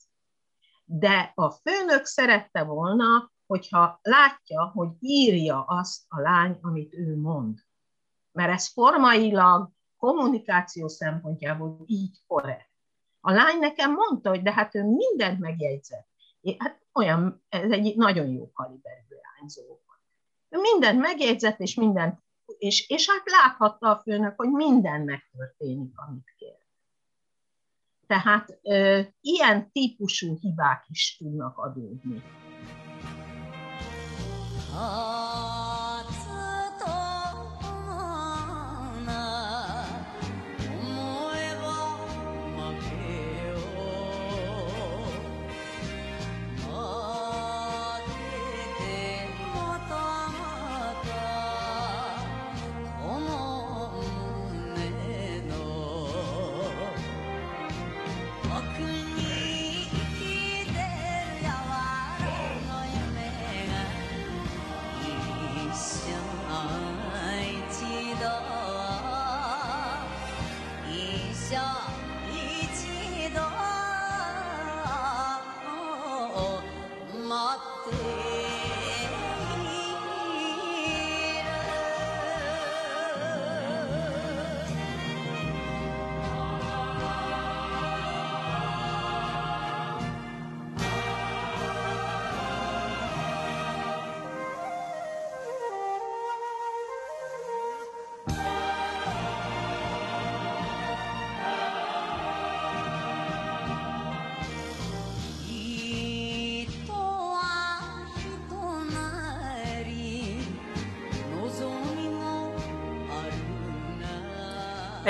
[0.85, 7.59] de a főnök szerette volna, hogyha látja, hogy írja azt a lány, amit ő mond.
[8.33, 12.71] Mert ez formailag, kommunikáció szempontjából így korrekt.
[13.21, 16.07] A lány nekem mondta, hogy de hát ő mindent megjegyzett.
[16.59, 19.79] Hát olyan, ez egy nagyon jó kaliberű lányzó.
[20.49, 22.23] Ő mindent megjegyzett, és mindent,
[22.59, 26.64] és, és hát láthatta a főnök, hogy minden megtörténik, amit kér.
[28.07, 32.23] Tehát ö, ilyen típusú hibák is tudnak adódni.
[34.75, 35.14] Ah.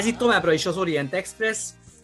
[0.05, 1.59] Ez itt továbbra is az Orient Express,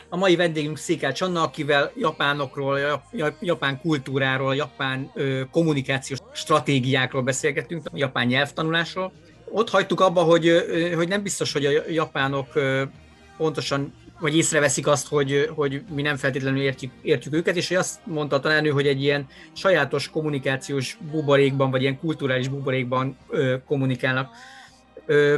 [0.09, 3.03] a mai vendégünk Székel Anna, akivel japánokról,
[3.41, 9.13] japán kultúráról, japán ö, kommunikációs stratégiákról beszélgettünk, japán nyelvtanulásról.
[9.51, 10.65] Ott hagytuk abba, hogy,
[10.97, 12.47] hogy nem biztos, hogy a japánok
[13.37, 18.01] pontosan vagy észreveszik azt, hogy, hogy mi nem feltétlenül értjük, értjük őket, és hogy azt
[18.05, 24.31] mondta a tanárnő, hogy egy ilyen sajátos kommunikációs buborékban, vagy ilyen kulturális buborékban ö, kommunikálnak.
[25.07, 25.37] Ö,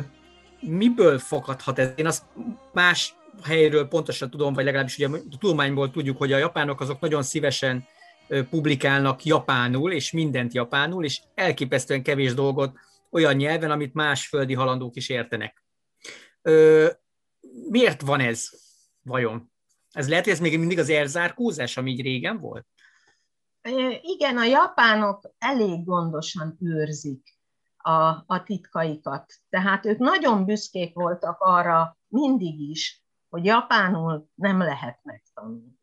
[0.63, 1.91] miből fakadhat ez?
[1.97, 2.25] Én azt
[2.73, 7.23] más helyről pontosan tudom, vagy legalábbis ugye a tudományból tudjuk, hogy a japánok azok nagyon
[7.23, 7.87] szívesen
[8.51, 12.77] publikálnak japánul, és mindent japánul, és elképesztően kevés dolgot
[13.11, 15.65] olyan nyelven, amit más földi halandók is értenek.
[17.69, 18.49] Miért van ez,
[19.03, 19.53] vajon?
[19.93, 22.67] Ez lehet, hogy ez még mindig az elzárkózás, ami így régen volt?
[24.03, 27.41] Igen, a japánok elég gondosan őrzik
[27.83, 29.33] a, a titkaikat.
[29.49, 35.79] Tehát ők nagyon büszkék voltak arra mindig is, hogy japánul nem lehet megtanulni.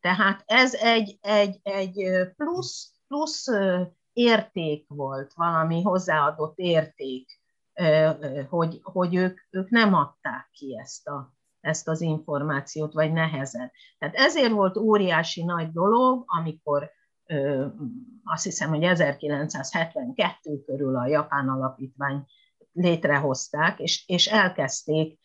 [0.00, 3.46] Tehát ez egy, egy, egy plusz, plusz
[4.12, 7.40] érték volt, valami hozzáadott érték,
[8.48, 13.70] hogy, hogy ők, ők nem adták ki ezt, a, ezt az információt, vagy nehezen.
[13.98, 16.90] Tehát ezért volt óriási nagy dolog, amikor
[18.24, 22.26] azt hiszem, hogy 1972 körül a Japán Alapítvány
[22.72, 25.18] létrehozták, és, és elkezdték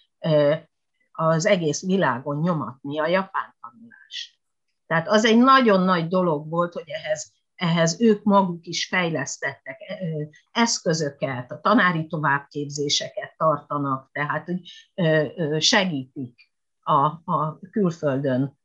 [1.11, 4.37] az egész világon nyomatni a japán tanulást.
[4.87, 9.77] Tehát az egy nagyon nagy dolog volt, hogy ehhez, ehhez ők maguk is fejlesztettek
[10.51, 14.61] eszközöket, a tanári továbbképzéseket tartanak, tehát hogy
[15.61, 18.57] segítik a, a külföldön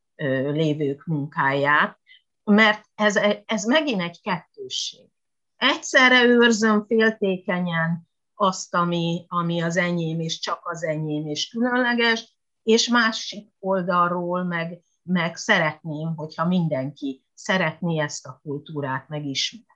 [0.52, 1.98] lévők munkáját,
[2.44, 5.08] mert ez, ez megint egy kettősség.
[5.56, 12.88] Egyszerre őrzöm féltékenyen azt, ami, ami az enyém, és csak az enyém, és különleges, és
[12.88, 19.72] másik oldalról meg, meg szeretném, hogyha mindenki szeretné ezt a kultúrát megismerni.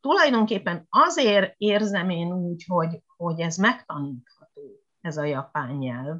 [0.00, 6.16] Tulajdonképpen azért érzem én úgy, hogy, hogy ez megtanítható, ez a japán nyelv,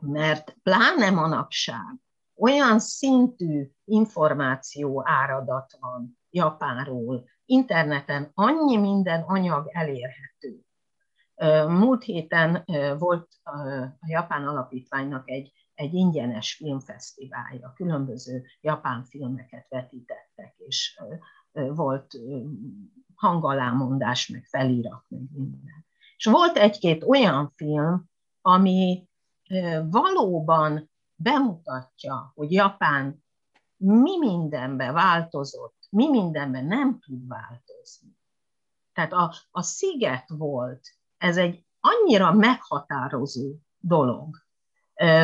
[0.00, 2.03] mert pláne manapság
[2.36, 10.60] olyan szintű információ áradat van Japánról, interneten annyi minden anyag elérhető.
[11.68, 12.64] Múlt héten
[12.98, 13.28] volt
[14.00, 21.00] a Japán Alapítványnak egy, egy ingyenes filmfesztiválja, különböző japán filmeket vetítettek, és
[21.52, 22.12] volt
[23.14, 25.86] hangalámondás, meg felirat, meg minden.
[26.16, 28.04] És volt egy-két olyan film,
[28.40, 29.08] ami
[29.90, 30.90] valóban
[31.24, 33.24] bemutatja, hogy Japán
[33.76, 38.18] mi mindenben változott, mi mindenben nem tud változni.
[38.92, 40.80] Tehát a, a sziget volt,
[41.18, 44.42] ez egy annyira meghatározó dolog.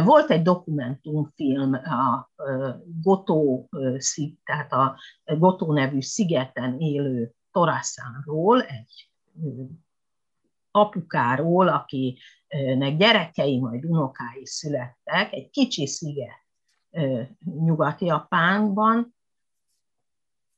[0.05, 2.31] Volt egy dokumentumfilm a
[3.03, 3.69] Gotó,
[4.45, 9.11] tehát a Gotó nevű szigeten élő Toraszánról, egy
[10.71, 11.69] apukáról,
[12.51, 16.45] akinek gyerekei, majd unokái születtek, egy kicsi sziget
[17.45, 19.15] Nyugat-Japánban,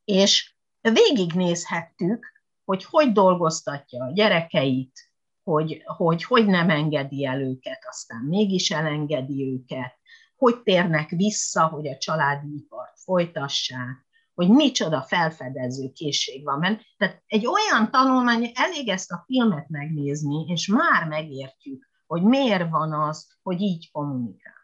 [0.05, 2.27] és végignézhettük,
[2.65, 5.11] hogy hogy dolgoztatja a gyerekeit,
[5.43, 9.99] hogy, hogy hogy nem engedi el őket, aztán mégis elengedi őket,
[10.37, 16.81] hogy térnek vissza, hogy a családi ipart folytassák, hogy micsoda felfedező készség van benne.
[16.97, 22.93] Tehát egy olyan tanulmány, elég ezt a filmet megnézni, és már megértjük, hogy miért van
[22.93, 24.61] az, hogy így kommunikál.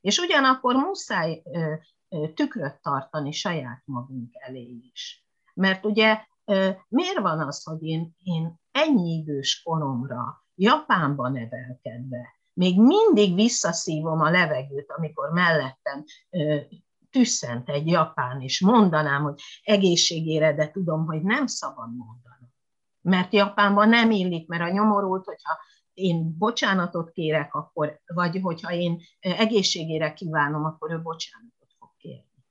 [0.00, 1.42] És ugyanakkor muszáj
[2.34, 5.26] tükröt tartani saját magunk elé is.
[5.54, 6.24] Mert ugye
[6.88, 14.30] miért van az, hogy én, én ennyi idős koromra Japánban nevelkedve, még mindig visszaszívom a
[14.30, 16.04] levegőt, amikor mellettem
[17.12, 22.52] tüsszent egy japán, és mondanám, hogy egészségére, de tudom, hogy nem szabad mondani.
[23.00, 25.58] Mert Japánban nem illik, mert a nyomorult, hogyha
[25.94, 32.44] én bocsánatot kérek, akkor, vagy hogyha én egészségére kívánom, akkor ő bocsánatot fog kérni.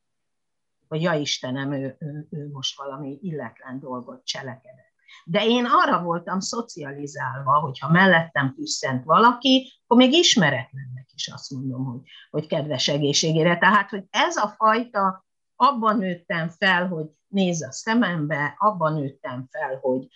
[0.88, 4.91] Vagy ja Istenem, ő, ő, ő most valami illetlen dolgot cselekedett.
[5.26, 11.86] De én arra voltam szocializálva, hogyha mellettem tüsszent valaki, akkor még ismeretlennek is azt mondom,
[11.86, 13.58] hogy, hogy kedves egészségére.
[13.58, 19.78] Tehát, hogy ez a fajta, abban nőttem fel, hogy nézz a szemembe, abban nőttem fel,
[19.82, 20.08] hogy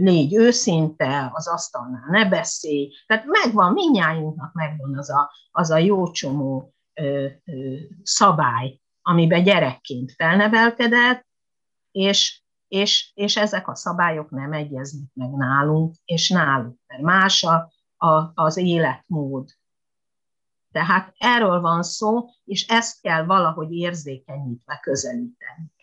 [0.00, 2.92] légy őszinte, az asztalnál ne beszélj.
[3.06, 6.74] Tehát megvan, minnyájunknak megvan az a, az a jó csomó
[8.02, 11.26] szabály, amiben gyerekként felnevelkedett,
[11.90, 17.72] és és, és ezek a szabályok nem egyeznek meg nálunk, és náluk, mert más a,
[17.96, 19.48] a, az életmód.
[20.72, 25.74] Tehát erről van szó, és ezt kell valahogy érzékenyítve közelíteni.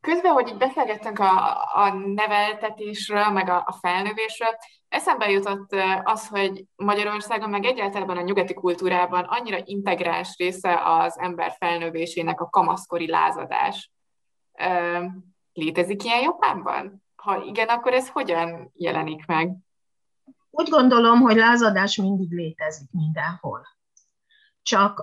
[0.00, 4.56] Közben, hogy így beszélgettünk a, a neveltetésről, meg a, a felnövésről,
[4.88, 11.56] eszembe jutott az, hogy Magyarországon, meg egyáltalán a nyugati kultúrában annyira integráns része az ember
[11.58, 13.92] felnövésének a kamaszkori lázadás.
[15.54, 17.02] Létezik ilyen Japánban?
[17.16, 19.56] Ha igen, akkor ez hogyan jelenik meg?
[20.50, 23.66] Úgy gondolom, hogy lázadás mindig létezik mindenhol.
[24.62, 24.98] Csak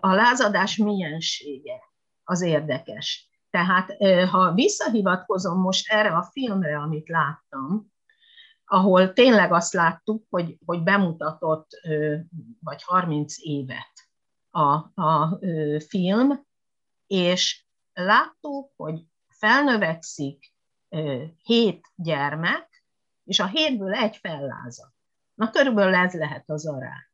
[0.00, 1.80] a lázadás miensége
[2.24, 3.30] az érdekes.
[3.50, 3.96] Tehát
[4.30, 7.92] ha visszahivatkozom most erre a filmre, amit láttam,
[8.64, 11.68] ahol tényleg azt láttuk, hogy, hogy bemutatott
[12.60, 13.92] vagy 30 évet
[14.50, 15.38] a, a
[15.88, 16.46] film,
[17.06, 19.04] és láttuk, hogy
[19.42, 20.54] felnövekszik
[21.42, 22.84] hét gyermek,
[23.24, 24.92] és a hétből egy fellázad.
[25.34, 27.10] Na körülbelül ez lehet az arány.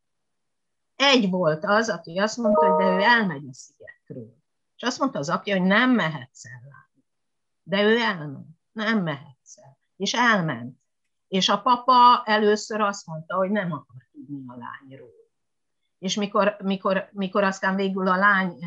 [0.95, 4.37] Egy volt az, aki azt mondta, hogy de ő elmegy a szigetről.
[4.75, 6.89] És azt mondta az apja, hogy nem mehetsz el.
[7.63, 9.77] De ő elment, nem mehetsz el.
[9.95, 10.77] És elment.
[11.27, 15.13] És a papa először azt mondta, hogy nem akar tudni a lányról.
[15.99, 18.59] És mikor, mikor, mikor aztán végül a lány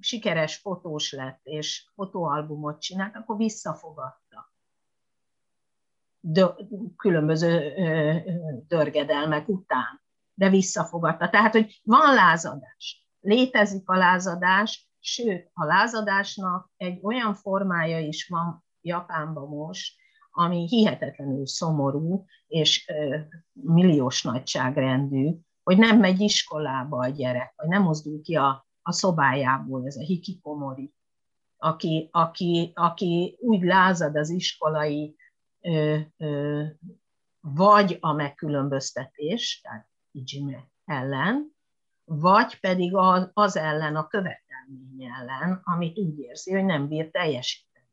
[0.00, 4.52] sikeres fotós lett, és fotóalbumot csinált, akkor visszafogadta.
[6.20, 6.48] Dö,
[6.96, 8.18] különböző ö,
[8.68, 10.00] dörgedelmek után,
[10.34, 11.28] de visszafogadta.
[11.28, 18.64] Tehát, hogy van lázadás létezik a lázadás, sőt, a lázadásnak egy olyan formája is van
[18.80, 19.98] Japánban most,
[20.30, 22.92] ami hihetetlenül szomorú és
[23.52, 29.86] milliós nagyságrendű, hogy nem megy iskolába a gyerek, vagy nem mozdul ki a, a szobájából,
[29.86, 30.92] ez a hikikomori,
[31.56, 35.16] aki, aki, aki úgy lázad az iskolai
[35.60, 36.64] ö, ö,
[37.40, 41.54] vagy a megkülönböztetés, tehát ijime ellen,
[42.04, 42.94] vagy pedig
[43.32, 47.88] az ellen, a követelmény ellen, amit úgy érzi, hogy nem bír teljesíteni.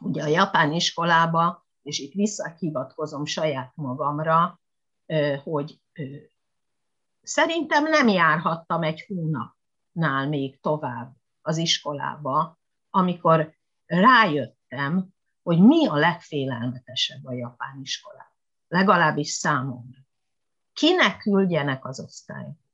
[0.00, 4.60] Ugye a japán iskolába, és itt visszahivatkozom saját magamra,
[5.42, 5.80] hogy
[7.26, 12.58] szerintem nem járhattam egy hónapnál még tovább az iskolába,
[12.90, 13.54] amikor
[13.86, 15.08] rájöttem,
[15.42, 18.34] hogy mi a legfélelmetesebb a japán iskolában.
[18.68, 19.98] Legalábbis számomra.
[20.72, 22.64] Kinek küldjenek az osztályba?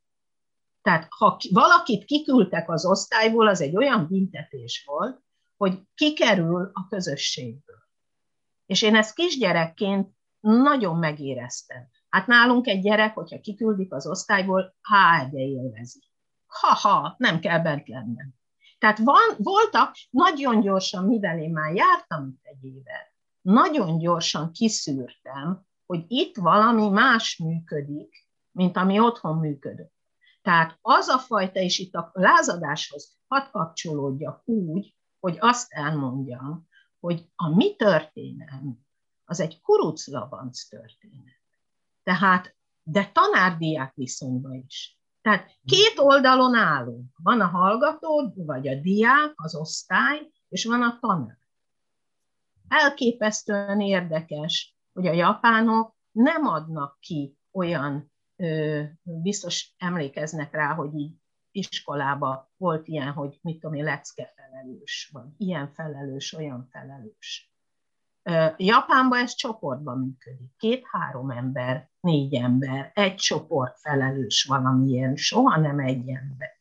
[0.83, 5.21] Tehát ha valakit kiküldtek az osztályból, az egy olyan büntetés volt,
[5.57, 7.83] hogy kikerül a közösségből.
[8.67, 10.09] És én ezt kisgyerekként
[10.41, 11.89] nagyon megéreztem.
[12.13, 16.01] Hát nálunk egy gyerek, hogyha kiküldik az osztályból, há, de élvezi.
[16.47, 18.35] Ha-ha, nem kell bent lennem.
[18.79, 25.67] Tehát van, voltak, nagyon gyorsan, mivel én már jártam itt egy évet, nagyon gyorsan kiszűrtem,
[25.87, 29.95] hogy itt valami más működik, mint ami otthon működött.
[30.43, 36.69] Tehát az a fajta, és itt a lázadáshoz hadd kapcsolódjak úgy, hogy azt elmondjam,
[37.01, 38.87] hogy a mi történelm
[39.25, 41.42] az egy kuruclabanc történet.
[42.03, 44.99] Tehát, de tanárdiák viszonyban is.
[45.21, 47.17] Tehát két oldalon állunk.
[47.23, 51.39] Van a hallgató, vagy a diák, az osztály, és van a tanár.
[52.69, 58.13] Elképesztően érdekes, hogy a japánok nem adnak ki olyan
[59.03, 61.15] biztos emlékeznek rá, hogy így
[61.51, 67.52] iskolába volt ilyen, hogy mit tudom én, lecke felelős, vagy ilyen felelős, olyan felelős.
[68.57, 70.57] Japánban ez csoportban működik.
[70.57, 76.61] Két-három ember, négy ember, egy csoport felelős valamilyen, soha nem egy ember.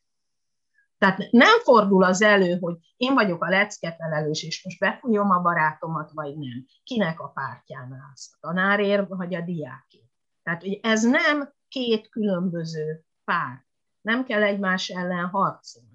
[0.98, 5.40] Tehát nem fordul az elő, hogy én vagyok a lecke felelős, és most befújom a
[5.40, 6.66] barátomat, vagy nem.
[6.84, 8.32] Kinek a pártján állsz?
[8.32, 10.10] A tanárért, vagy a diákért?
[10.42, 13.66] Tehát hogy ez nem két különböző pár.
[14.00, 15.91] Nem kell egymás ellen harcolni.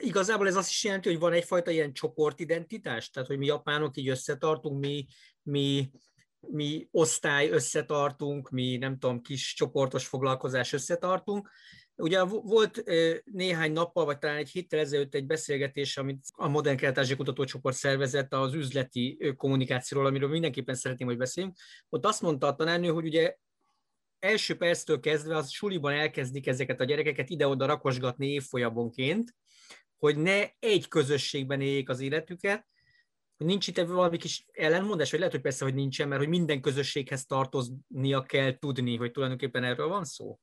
[0.00, 4.08] Igazából ez azt is jelenti, hogy van egyfajta ilyen csoportidentitás, tehát hogy mi japánok így
[4.08, 5.06] összetartunk, mi,
[5.42, 5.90] mi,
[6.40, 11.50] mi osztály összetartunk, mi nem tudom, kis csoportos foglalkozás összetartunk.
[11.96, 12.82] Ugye volt
[13.24, 18.32] néhány nappal, vagy talán egy héttel ezelőtt egy beszélgetés, amit a Modern kelet Kutatócsoport szervezett
[18.32, 21.56] az üzleti kommunikációról, amiről mindenképpen szeretném, hogy beszéljünk.
[21.88, 23.36] Ott azt mondta a tanárnő, hogy ugye
[24.18, 29.34] első perctől kezdve az suliban elkezdik ezeket a gyerekeket ide-oda rakosgatni évfolyamonként,
[30.02, 32.66] hogy ne egy közösségben éljék az életüket,
[33.36, 36.60] hogy nincs itt valami kis ellenmondás, vagy lehet, hogy persze, hogy nincsen, mert hogy minden
[36.60, 40.38] közösséghez tartoznia kell tudni, hogy tulajdonképpen erről van szó.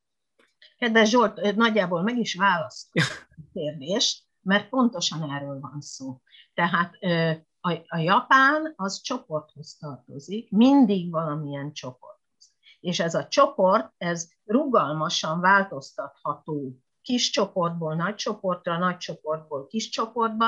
[0.78, 6.22] Kedves Zsolt, nagyjából meg is választottam a kérdést, mert pontosan erről van szó.
[6.53, 6.93] Tehát
[7.60, 12.18] a, a Japán az csoporthoz tartozik, mindig valamilyen csoport
[12.80, 20.45] és ez a csoport, ez rugalmasan változtatható kis csoportból nagy csoportra, nagy csoportból kis csoportba.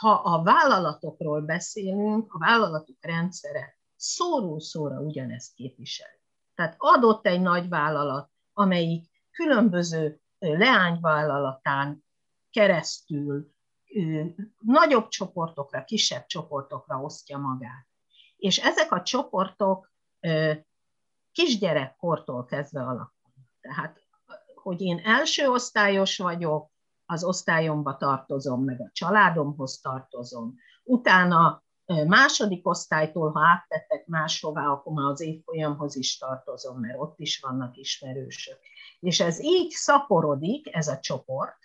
[0.00, 6.10] Ha a vállalatokról beszélünk, a vállalatok rendszere szóról szóra ugyanezt képvisel.
[6.54, 12.04] Tehát adott egy nagy vállalat, amelyik különböző leányvállalatán
[12.50, 13.52] keresztül
[14.58, 17.86] nagyobb csoportokra, kisebb csoportokra osztja magát.
[18.36, 19.92] És ezek a csoportok
[21.32, 23.12] kisgyerekkortól kezdve alakulnak.
[23.60, 24.03] Tehát,
[24.64, 26.70] hogy én első osztályos vagyok,
[27.06, 30.54] az osztályomba tartozom, meg a családomhoz tartozom.
[30.84, 31.62] Utána
[32.06, 37.76] második osztálytól, ha áttettek máshová, akkor már az évfolyamhoz is tartozom, mert ott is vannak
[37.76, 38.58] ismerősök.
[39.00, 41.58] És ez így szaporodik, ez a csoport.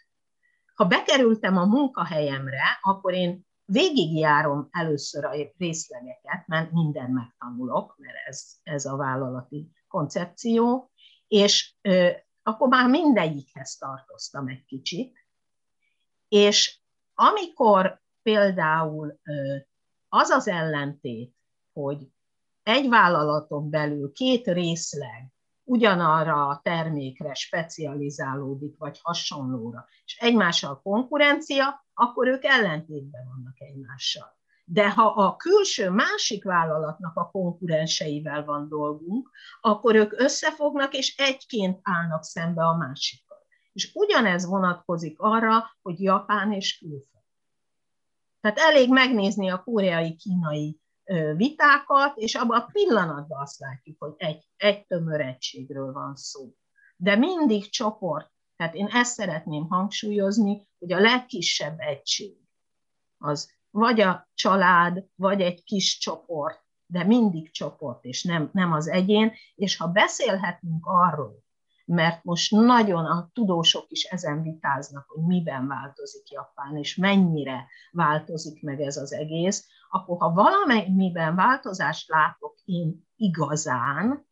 [0.76, 8.44] Ha bekerültem a munkahelyemre, akkor én végigjárom először a részlegeket, mert minden megtanulok, mert ez,
[8.64, 10.92] ez a vállalati koncepció,
[11.28, 11.76] és
[12.44, 15.18] akkor már mindegyikhez tartoztam egy kicsit,
[16.28, 16.80] és
[17.14, 19.20] amikor például
[20.10, 21.36] az az ellentét,
[21.74, 22.08] hogy
[22.64, 25.34] egy vállalaton belül két részleg
[25.64, 34.39] ugyanarra a termékre specializálódik, vagy hasonlóra, és egymással konkurencia, akkor ők ellentétben vannak egymással.
[34.72, 39.30] De ha a külső másik vállalatnak a konkurenseivel van dolgunk,
[39.62, 43.38] akkor ők összefognak, és egyként állnak szembe a másikkal.
[43.74, 47.24] És ugyanez vonatkozik arra, hogy Japán és külföld.
[48.42, 50.80] Tehát elég megnézni a koreai-kínai
[51.36, 56.54] vitákat, és abban a pillanatban azt látjuk, hogy egy, egy tömör egységről van szó.
[56.96, 58.32] De mindig csoport.
[58.56, 62.38] Tehát én ezt szeretném hangsúlyozni, hogy a legkisebb egység
[63.18, 68.88] az vagy a család, vagy egy kis csoport, de mindig csoport, és nem, nem az
[68.88, 69.32] egyén.
[69.56, 71.44] És ha beszélhetünk arról,
[71.86, 78.64] mert most nagyon a tudósok is ezen vitáznak, hogy miben változik Japán, és mennyire változik
[78.64, 84.28] meg ez az egész, akkor ha valamelyben változást látok én igazán,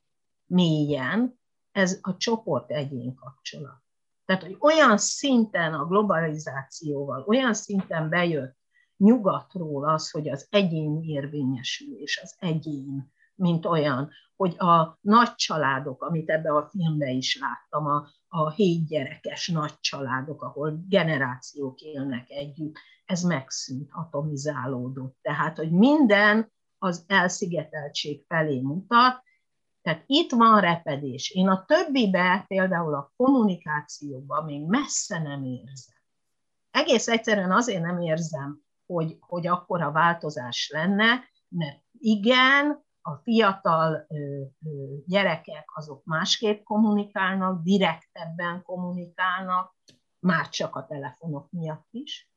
[0.45, 1.39] mélyen,
[1.71, 3.81] ez a csoport egyén kapcsolat.
[4.25, 8.57] Tehát, hogy olyan szinten a globalizációval, olyan szinten bejött
[8.97, 16.01] nyugatról az, hogy az egyén érvényesül, és az egyén, mint olyan, hogy a nagy családok,
[16.01, 22.29] amit ebbe a filmbe is láttam, a, a hét gyerekes nagy családok, ahol generációk élnek
[22.29, 25.17] együtt, ez megszűnt, atomizálódott.
[25.21, 29.25] Tehát, hogy minden az elszigeteltség felé mutat,
[29.81, 31.29] tehát itt van repedés.
[31.29, 35.95] Én a többibe, például a kommunikációban még messze nem érzem.
[36.71, 44.07] Egész egyszerűen azért nem érzem, hogy, hogy akkora változás lenne, mert igen, a fiatal
[45.05, 49.75] gyerekek azok másképp kommunikálnak, direktebben kommunikálnak,
[50.19, 52.31] már csak a telefonok miatt is,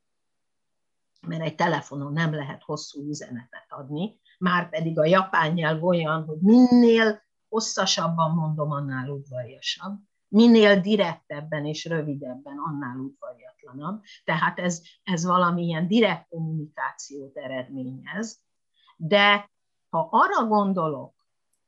[1.26, 6.38] mert egy telefonon nem lehet hosszú üzenetet adni, már pedig a japán nyelv olyan, hogy
[6.40, 9.98] minél hosszasabban mondom, annál udvariasabb,
[10.30, 14.02] minél direktebben és rövidebben, annál udvariatlanabb.
[14.24, 18.42] Tehát ez, ez valamilyen direkt kommunikációt eredményez,
[18.96, 19.50] de
[19.88, 21.14] ha arra gondolok,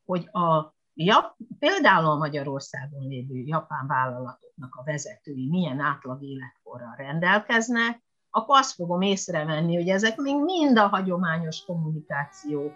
[0.05, 8.03] hogy a ja, például a Magyarországon lévő japán vállalatoknak a vezetői milyen átlag életkorral rendelkeznek,
[8.31, 12.73] akkor azt fogom észrevenni, hogy ezek még mind a hagyományos kommunikáció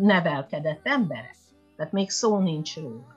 [0.00, 1.36] nevelkedett emberek.
[1.76, 3.13] Tehát még szó nincs róla.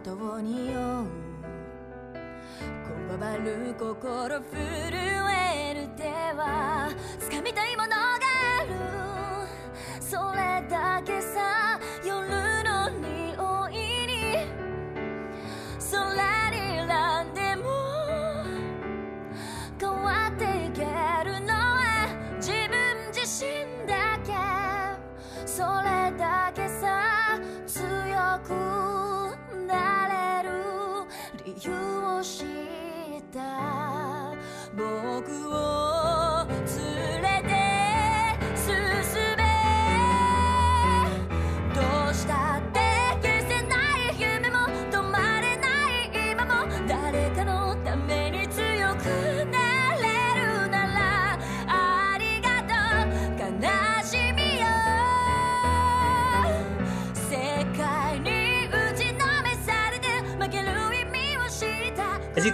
[0.00, 1.06] と匂う
[3.08, 4.54] こわばる心震
[5.30, 6.02] える手
[6.36, 6.88] は
[7.20, 7.96] 掴みたいものが
[8.60, 8.74] ある。
[10.00, 12.18] それだけさ夜
[12.64, 13.72] の匂い
[14.06, 14.46] に
[15.90, 17.64] 空にラんでも
[19.80, 20.82] 変わっていけ
[21.24, 24.32] るのは自分自身だけ。
[25.46, 27.80] それだけさ強
[28.44, 29.03] く
[31.70, 32.46] を知っ
[33.32, 34.34] た。
[34.76, 35.33] 僕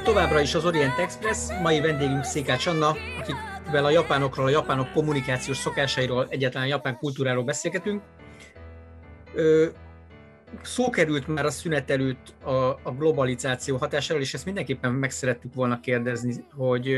[0.01, 4.93] itt továbbra is az Orient Express, mai vendégünk Székács Anna, akivel a japánokról, a japánok
[4.93, 8.03] kommunikációs szokásairól, egyáltalán japán kultúráról beszélgetünk.
[10.63, 12.51] Szó került már a szünet előtt a,
[12.83, 16.97] a globalizáció hatásáról, és ezt mindenképpen meg szerettük volna kérdezni, hogy,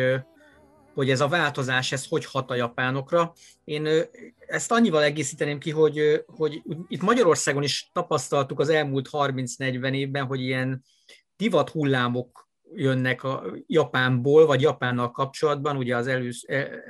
[0.94, 3.32] hogy ez a változás, ez hogy hat a japánokra.
[3.64, 3.88] Én
[4.46, 10.40] ezt annyival egészíteném ki, hogy, hogy itt Magyarországon is tapasztaltuk az elmúlt 30-40 évben, hogy
[10.40, 10.84] ilyen
[11.36, 15.76] divat hullámok jönnek a Japánból, vagy Japánnal kapcsolatban.
[15.76, 16.44] Ugye az, elősz,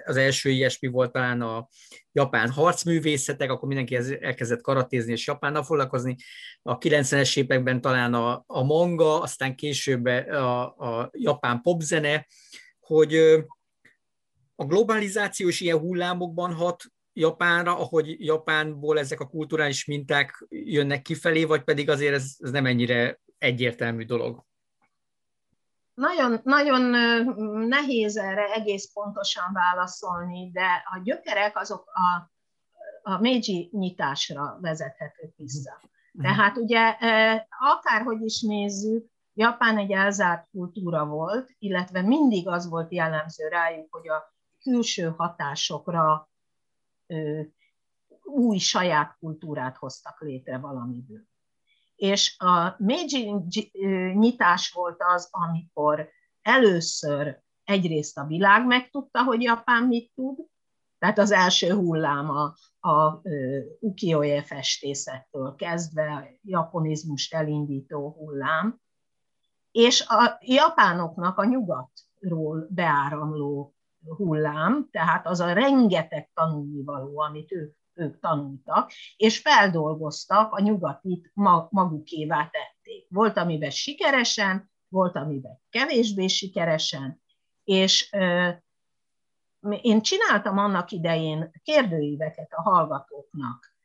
[0.04, 1.68] az első ilyesmi volt talán a
[2.12, 6.16] japán harcművészetek, akkor mindenki elkezdett karatézni és Japánnal foglalkozni.
[6.62, 12.26] A 90-es években talán a, a manga, aztán később a, a japán popzene,
[12.80, 13.14] hogy
[14.54, 21.44] a globalizáció is ilyen hullámokban hat Japánra, ahogy Japánból ezek a kulturális minták jönnek kifelé,
[21.44, 24.44] vagy pedig azért ez, ez nem ennyire egyértelmű dolog?
[25.94, 26.80] Nagyon, nagyon
[27.68, 32.30] nehéz erre egész pontosan válaszolni, de a gyökerek azok a,
[33.02, 35.80] a Meiji nyitásra vezethetők vissza.
[36.12, 36.26] Mhm.
[36.26, 36.96] Tehát ugye
[37.58, 44.08] akárhogy is nézzük, Japán egy elzárt kultúra volt, illetve mindig az volt jellemző rájuk, hogy
[44.08, 46.28] a külső hatásokra
[48.22, 51.30] új saját kultúrát hoztak létre valamiből.
[52.02, 53.32] És a Meiji
[54.14, 56.08] nyitás volt az, amikor
[56.42, 60.38] először egyrészt a világ megtudta, hogy Japán mit tud,
[60.98, 62.54] tehát az első hullám a,
[62.88, 63.22] a
[63.80, 68.80] ukiyo-e festészettől kezdve, a japonizmust elindító hullám,
[69.70, 73.74] és a japánoknak a nyugatról beáramló
[74.16, 81.30] hullám, tehát az a rengeteg tanulnivaló, amit ők, ők tanultak, és feldolgoztak, a nyugatit
[81.70, 83.06] magukévá tették.
[83.08, 87.22] Volt, amiben sikeresen, volt, amiben kevésbé sikeresen,
[87.64, 88.10] és
[89.80, 93.76] én csináltam annak idején kérdőíveket a hallgatóknak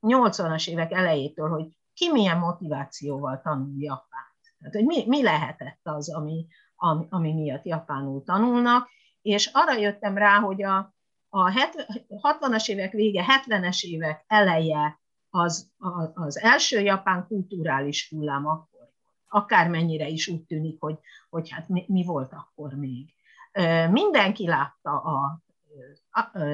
[0.00, 4.54] 80-as évek elejétől, hogy ki milyen motivációval tanul Japánt.
[4.58, 6.46] Tehát, hogy mi, mi lehetett az, ami,
[6.76, 8.88] ami, ami miatt japánul tanulnak,
[9.22, 10.93] és arra jöttem rá, hogy a,
[11.36, 11.50] a
[12.08, 15.70] 60-as évek vége, 70-es évek eleje az,
[16.14, 18.92] az első japán kulturális hullám akkor
[19.28, 20.98] akármennyire is úgy tűnik, hogy,
[21.30, 23.14] hogy hát mi, mi volt akkor még.
[23.90, 25.42] Mindenki látta a,
[26.10, 26.44] a, a, a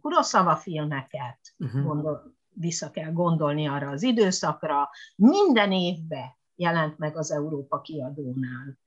[0.00, 1.84] Kurosawa filmeket, uh-huh.
[1.84, 4.90] gondol, vissza kell gondolni arra az időszakra.
[5.16, 8.78] Minden évben jelent meg az Európa kiadónál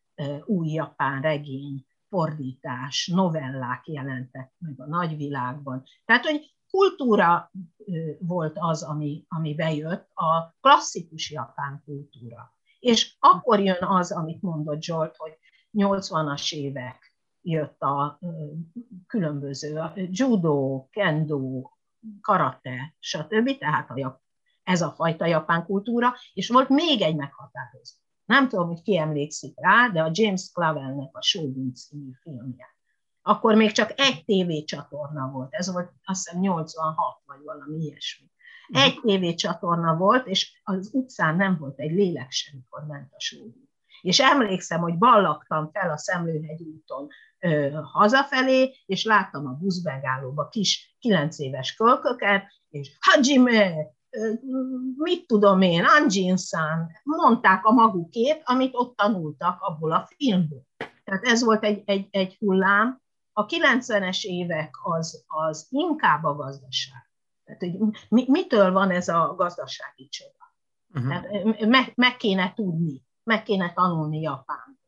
[0.45, 5.84] új japán regény, fordítás, novellák jelentek meg a nagyvilágban.
[6.06, 7.51] Tehát, hogy kultúra
[8.20, 12.53] volt az, ami, ami bejött, a klasszikus japán kultúra.
[12.80, 15.38] És akkor jön az, amit mondott Zsolt, hogy
[15.74, 18.20] 80-as évek jött a
[19.08, 21.70] különböző a judo, kendo,
[22.22, 23.58] karate, stb.
[23.58, 24.22] Tehát a,
[24.64, 27.95] ez a fajta japán kultúra, és volt még egy meghatározó.
[28.26, 32.76] Nem tudom, hogy ki emlékszik rá, de a James Clavelnek a Shogun című filmje.
[33.21, 38.32] Akkor még csak egy tévécsatorna volt, ez volt azt hiszem 86 vagy valami ilyesmi.
[38.67, 38.82] Mhm.
[38.82, 43.69] Egy tévécsatorna volt, és az utcán nem volt egy lélek sem, mikor ment a Shogun.
[44.01, 47.07] És emlékszem, hogy ballaktam fel a Szemlőhegy úton
[47.39, 53.73] ö, hazafelé, és láttam a buszmegállóba kis kilenc éves kölköket, és Hajime,
[54.95, 60.63] mit tudom én, Anjin-san, mondták a magukét, amit ott tanultak abból a filmből.
[61.03, 63.01] Tehát ez volt egy, egy, egy hullám.
[63.34, 67.11] A 90-es évek az, az inkább a gazdaság.
[67.43, 70.53] Tehát, hogy mi, mitől van ez a gazdasági csoda?
[70.93, 71.07] Uh-huh.
[71.07, 74.80] Tehát meg, meg kéne tudni, meg kéne tanulni Japán.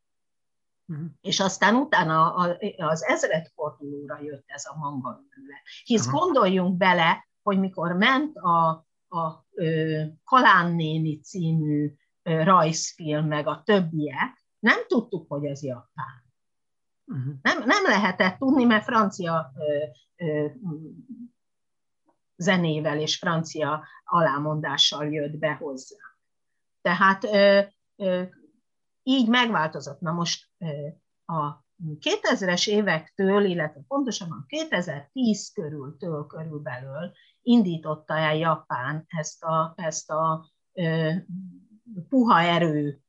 [0.87, 1.05] Uh-huh.
[1.21, 2.33] És aztán utána
[2.77, 5.21] az ezredfordulóra jött ez a manga
[5.83, 6.21] Hisz uh-huh.
[6.21, 9.45] gondoljunk bele, hogy mikor ment a, a
[10.23, 11.93] Kalán néni című
[12.23, 16.25] rajzfilm, meg a többiek, nem tudtuk, hogy ez Japán.
[17.05, 17.33] Uh-huh.
[17.41, 19.85] Nem, nem lehetett tudni, mert francia ö,
[20.25, 20.47] ö,
[22.35, 25.97] zenével és francia alámondással jött be hozzá.
[26.81, 27.61] Tehát ö,
[27.95, 28.23] ö,
[29.03, 29.99] így megváltozott.
[29.99, 30.87] Na most ö,
[31.33, 31.65] a
[31.99, 37.11] 2000-es évektől, illetve pontosabban 2010 körültől körülbelül
[37.47, 41.11] indította el Japán ezt a, ezt a ö,
[42.09, 43.01] puha erő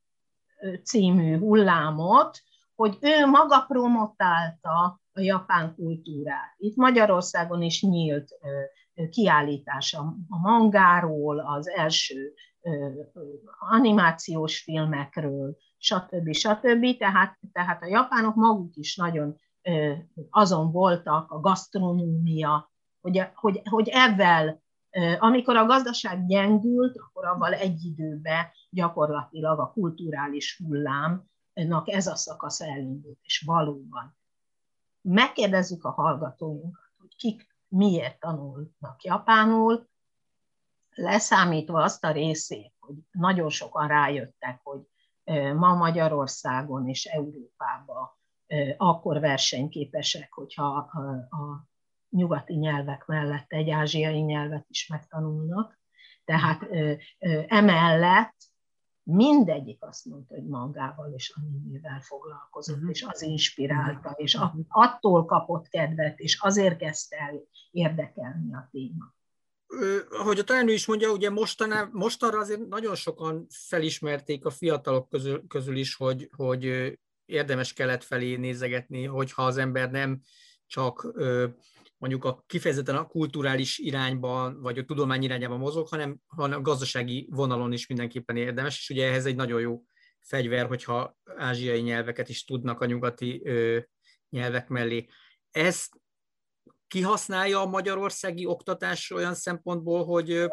[0.83, 2.43] című hullámot,
[2.75, 6.55] hogy ő maga promotálta a japán kultúrát.
[6.57, 8.29] Itt Magyarországon is nyílt
[9.11, 12.33] kiállítás a mangáról, az első
[13.59, 16.33] animációs filmekről, stb.
[16.33, 16.97] stb.
[16.99, 19.37] Tehát, tehát a japánok maguk is nagyon
[20.31, 22.73] azon voltak, a gasztronómia,
[23.17, 24.63] hogy, hogy, hogy ebben,
[25.19, 32.61] amikor a gazdaság gyengült, akkor avval egy időben gyakorlatilag a kulturális hullámnak ez a szakasz
[32.61, 34.17] elindult, és valóban.
[35.01, 39.89] Megkérdezzük a hallgatóinkat, hogy kik miért tanulnak japánul,
[40.91, 44.81] leszámítva azt a részét, hogy nagyon sokan rájöttek, hogy
[45.55, 48.09] ma Magyarországon és Európában
[48.77, 50.77] akkor versenyképesek, hogyha
[51.31, 51.67] a
[52.11, 55.79] nyugati nyelvek mellett egy ázsiai nyelvet is megtanulnak.
[56.25, 56.69] Tehát
[57.47, 58.37] emellett
[59.03, 62.91] mindegyik azt mondta, hogy magával és animivel foglalkozott, uh-huh.
[62.91, 67.35] és az inspirálta, és a, attól kapott kedvet, és azért kezdte el
[67.71, 69.17] érdekelni a téma.
[70.11, 75.47] Ahogy a tanárnő is mondja, ugye mostaná, mostanra azért nagyon sokan felismerték a fiatalok közül,
[75.47, 76.93] közül is, hogy, hogy
[77.25, 80.21] érdemes kelet felé nézegetni, hogyha az ember nem
[80.67, 81.07] csak
[81.99, 87.29] mondjuk a kifejezetten a kulturális irányban, vagy a tudomány irányában mozog, hanem, hanem a gazdasági
[87.31, 89.83] vonalon is mindenképpen érdemes, és ugye ehhez egy nagyon jó
[90.21, 93.79] fegyver, hogyha ázsiai nyelveket is tudnak a nyugati ö,
[94.31, 95.07] nyelvek mellé.
[95.51, 96.01] Ezt
[96.89, 100.47] kihasználja a magyarországi oktatás olyan szempontból, hogy,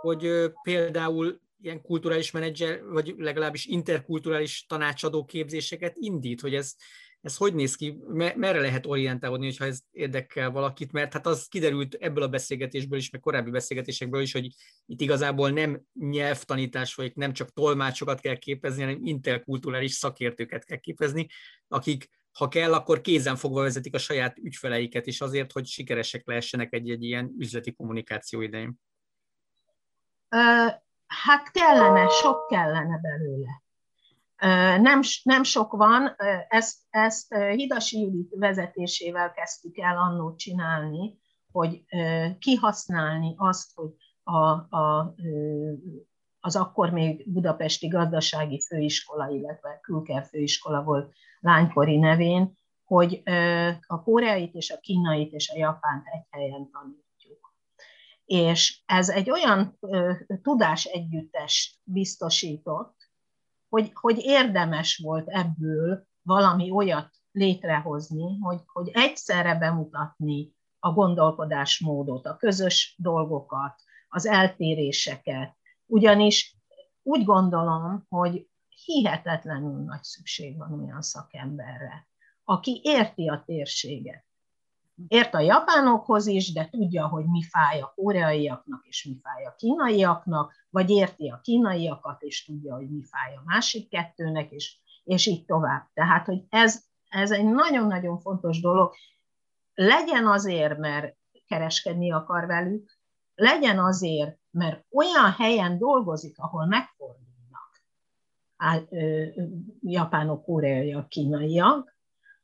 [0.00, 6.74] hogy például ilyen kulturális menedzser, vagy legalábbis interkulturális tanácsadó képzéseket indít, hogy ez,
[7.24, 11.94] ez hogy néz ki, merre lehet orientálódni, hogyha ez érdekel valakit, mert hát az kiderült
[11.94, 14.54] ebből a beszélgetésből is, meg korábbi beszélgetésekből is, hogy
[14.86, 21.26] itt igazából nem nyelvtanítás vagy nem csak tolmácsokat kell képezni, hanem interkulturális szakértőket kell képezni,
[21.68, 26.72] akik ha kell, akkor kézen fogva vezetik a saját ügyfeleiket is azért, hogy sikeresek lehessenek
[26.72, 28.74] egy-egy ilyen üzleti kommunikáció idején.
[31.06, 33.63] Hát kellene, sok kellene belőle.
[34.80, 36.16] Nem, nem sok van,
[36.48, 41.18] ezt, ezt Hidasi Judit vezetésével kezdtük el annó csinálni,
[41.52, 41.84] hogy
[42.38, 43.90] kihasználni azt, hogy
[44.22, 44.36] a,
[44.76, 45.14] a,
[46.40, 53.22] az akkor még Budapesti Gazdasági Főiskola, illetve Külker Főiskola volt lánykori nevén, hogy
[53.86, 57.54] a koreait és a kínait és a japánt egy helyen tanítjuk.
[58.24, 59.78] És ez egy olyan
[60.42, 62.93] tudás együttest biztosított,
[63.74, 72.36] hogy, hogy érdemes volt ebből valami olyat létrehozni, hogy, hogy egyszerre bemutatni a gondolkodásmódot, a
[72.36, 73.74] közös dolgokat,
[74.08, 75.56] az eltéréseket.
[75.86, 76.56] Ugyanis
[77.02, 78.48] úgy gondolom, hogy
[78.84, 82.08] hihetetlenül nagy szükség van olyan szakemberre,
[82.44, 84.24] aki érti a térséget.
[85.08, 89.54] Ért a japánokhoz is, de tudja, hogy mi fáj a koreaiaknak, és mi fáj a
[89.54, 95.26] kínaiaknak, vagy érti a kínaiakat, és tudja, hogy mi fáj a másik kettőnek, és, és
[95.26, 95.88] így tovább.
[95.94, 98.92] Tehát, hogy ez, ez egy nagyon-nagyon fontos dolog.
[99.74, 101.16] Legyen azért, mert
[101.46, 102.98] kereskedni akar velük,
[103.34, 107.24] legyen azért, mert olyan helyen dolgozik, ahol megfordulnak
[109.80, 111.96] japánok, koreaiak, kínaiak,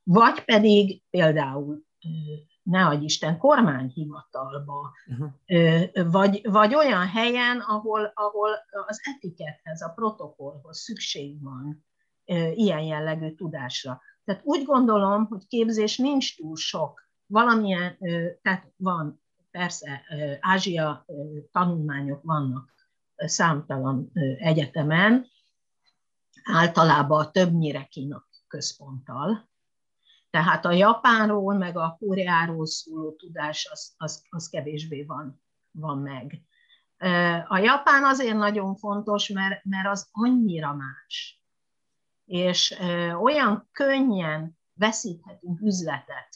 [0.03, 1.89] vagy pedig például
[2.63, 6.11] ne adj Isten, kormányhivatalba, uh-huh.
[6.11, 8.51] vagy, vagy olyan helyen, ahol, ahol
[8.87, 11.85] az etikethez, a protokollhoz szükség van
[12.55, 14.01] ilyen jellegű tudásra.
[14.25, 17.09] Tehát úgy gondolom, hogy képzés nincs túl sok.
[17.27, 17.99] Valamilyen,
[18.43, 20.03] tehát van, persze,
[20.41, 21.07] Ázsia
[21.53, 22.73] tanulmányok vannak
[23.17, 25.27] számtalan egyetemen,
[26.45, 29.50] általában többnyire Kína központtal,
[30.31, 36.43] tehát a Japánról, meg a Koreáról szóló tudás az, az, az kevésbé van, van meg.
[37.49, 41.43] A Japán azért nagyon fontos, mert, mert az annyira más.
[42.25, 42.79] És
[43.23, 46.29] olyan könnyen veszíthetünk üzletet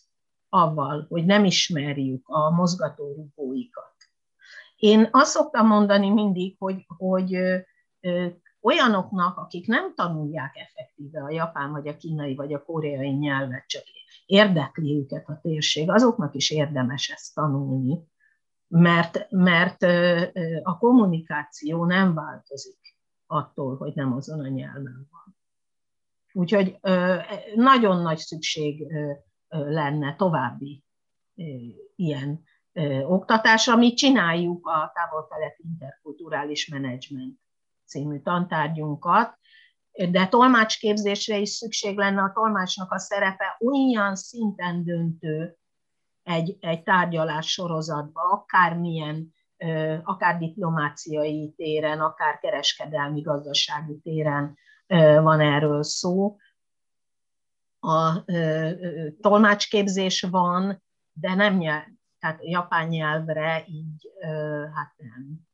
[0.48, 3.94] avval, hogy nem ismerjük a mozgatórugóikat.
[4.76, 7.38] Én azt szoktam mondani mindig, hogy, hogy
[8.64, 13.82] olyanoknak, akik nem tanulják effektíve a japán, vagy a kínai, vagy a koreai nyelvet, csak
[14.26, 17.98] érdekli őket a térség, azoknak is érdemes ezt tanulni,
[18.68, 19.82] mert, mert
[20.62, 22.96] a kommunikáció nem változik
[23.26, 25.36] attól, hogy nem azon a nyelven van.
[26.32, 26.78] Úgyhogy
[27.54, 28.86] nagyon nagy szükség
[29.48, 30.84] lenne további
[31.96, 32.42] ilyen
[33.02, 33.76] oktatásra.
[33.76, 37.38] Mi csináljuk a távol-keleti interkulturális menedzsment
[37.86, 39.38] című tantárgyunkat,
[40.10, 45.56] de tolmácsképzésre is szükség lenne, a tolmácsnak a szerepe olyan szinten döntő
[46.22, 49.34] egy, egy tárgyalás sorozatba, akármilyen,
[50.02, 54.56] akár diplomáciai téren, akár kereskedelmi, gazdasági téren
[55.22, 56.36] van erről szó.
[57.80, 58.24] A
[59.20, 60.82] tolmácsképzés van,
[61.12, 61.84] de nem nyelv,
[62.18, 64.10] tehát japán nyelvre így,
[64.74, 65.46] hát nem,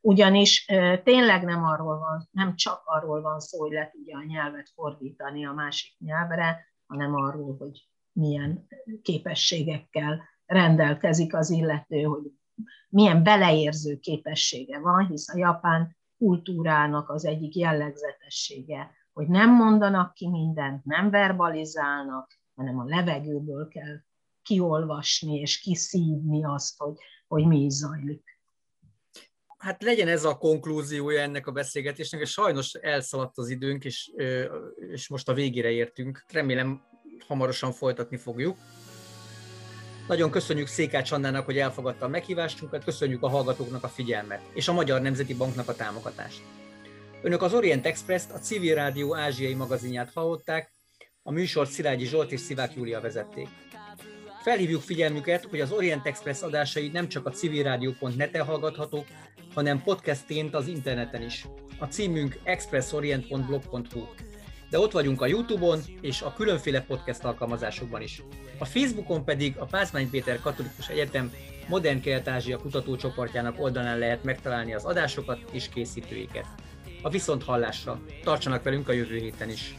[0.00, 0.64] ugyanis
[1.04, 5.46] tényleg nem arról van, nem csak arról van szó, hogy le tudja a nyelvet fordítani
[5.46, 8.66] a másik nyelvre, hanem arról, hogy milyen
[9.02, 12.32] képességekkel rendelkezik az illető, hogy
[12.88, 20.28] milyen beleérző képessége van, hisz a japán kultúrának az egyik jellegzetessége, hogy nem mondanak ki
[20.28, 23.96] mindent, nem verbalizálnak, hanem a levegőből kell
[24.42, 26.94] kiolvasni és kiszívni azt, hogy,
[27.28, 28.29] hogy mi is zajlik.
[29.60, 34.10] Hát legyen ez a konklúziója ennek a beszélgetésnek, és sajnos elszaladt az időnk, és,
[34.92, 36.24] és most a végére értünk.
[36.32, 36.82] Remélem
[37.26, 38.56] hamarosan folytatni fogjuk.
[40.08, 44.72] Nagyon köszönjük Székács Annának, hogy elfogadta a meghívásunkat, köszönjük a hallgatóknak a figyelmet, és a
[44.72, 46.42] Magyar Nemzeti Banknak a támogatást.
[47.22, 50.72] Önök az Orient Express-t, a Civil Rádió ázsiai magazinját hallották,
[51.22, 53.48] a műsor Szilágyi Zsolt és Szivák Júlia vezették.
[54.42, 59.06] Felhívjuk figyelmüket, hogy az Orient Express adásai nem csak a civilrádió.net-en hallgathatók,
[59.53, 61.47] hanem podcastként az interneten is.
[61.79, 64.05] A címünk expressorient.blog.hu
[64.69, 68.21] de ott vagyunk a Youtube-on és a különféle podcast alkalmazásokban is.
[68.57, 71.31] A Facebookon pedig a Pázmány Péter Katolikus Egyetem
[71.67, 76.45] Modern Kelet-Ázsia kutatócsoportjának oldalán lehet megtalálni az adásokat és készítőiket.
[77.01, 78.01] A viszont hallásra.
[78.23, 79.75] Tartsanak velünk a jövő héten is.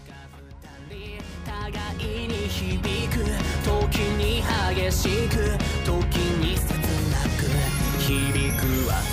[1.47, 3.25] 互いに響く
[3.65, 4.43] 時に
[4.77, 6.75] 激しく時に切
[7.11, 7.47] なく
[8.03, 8.11] 響
[8.57, 9.10] くは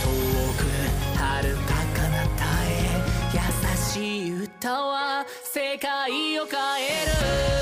[3.99, 7.57] しい歌は世界を変える。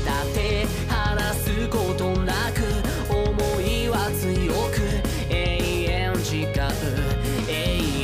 [0.00, 2.62] しめた手離すことなく
[3.08, 4.80] 思いは強く
[5.28, 6.46] 永遠誓う
[7.48, 7.52] 永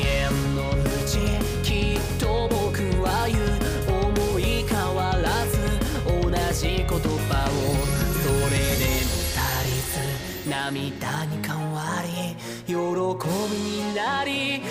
[0.04, 0.74] 遠のう
[1.06, 1.18] ち
[1.62, 3.40] きっと僕は言う
[4.04, 5.56] 思い変わらず
[6.06, 7.00] 同じ言葉を
[8.22, 12.36] それでも足りず涙に変わり
[12.66, 14.62] 喜びになり